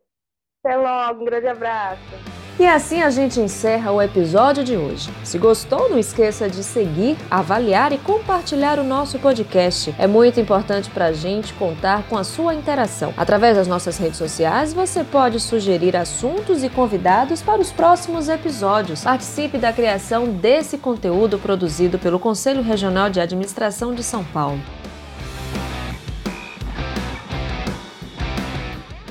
[0.62, 1.22] Até logo.
[1.22, 2.27] Um grande abraço.
[2.58, 5.08] E assim a gente encerra o episódio de hoje.
[5.22, 9.94] Se gostou, não esqueça de seguir, avaliar e compartilhar o nosso podcast.
[9.96, 13.14] É muito importante para a gente contar com a sua interação.
[13.16, 19.04] Através das nossas redes sociais, você pode sugerir assuntos e convidados para os próximos episódios.
[19.04, 24.58] Participe da criação desse conteúdo produzido pelo Conselho Regional de Administração de São Paulo.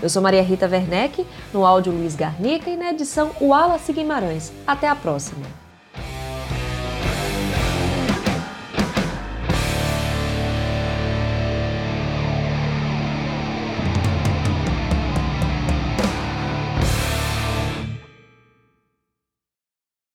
[0.02, 4.52] Eu sou Maria Rita Werneck, no áudio Luiz Garnica e na edição Wallace Guimarães.
[4.66, 5.67] Até a próxima!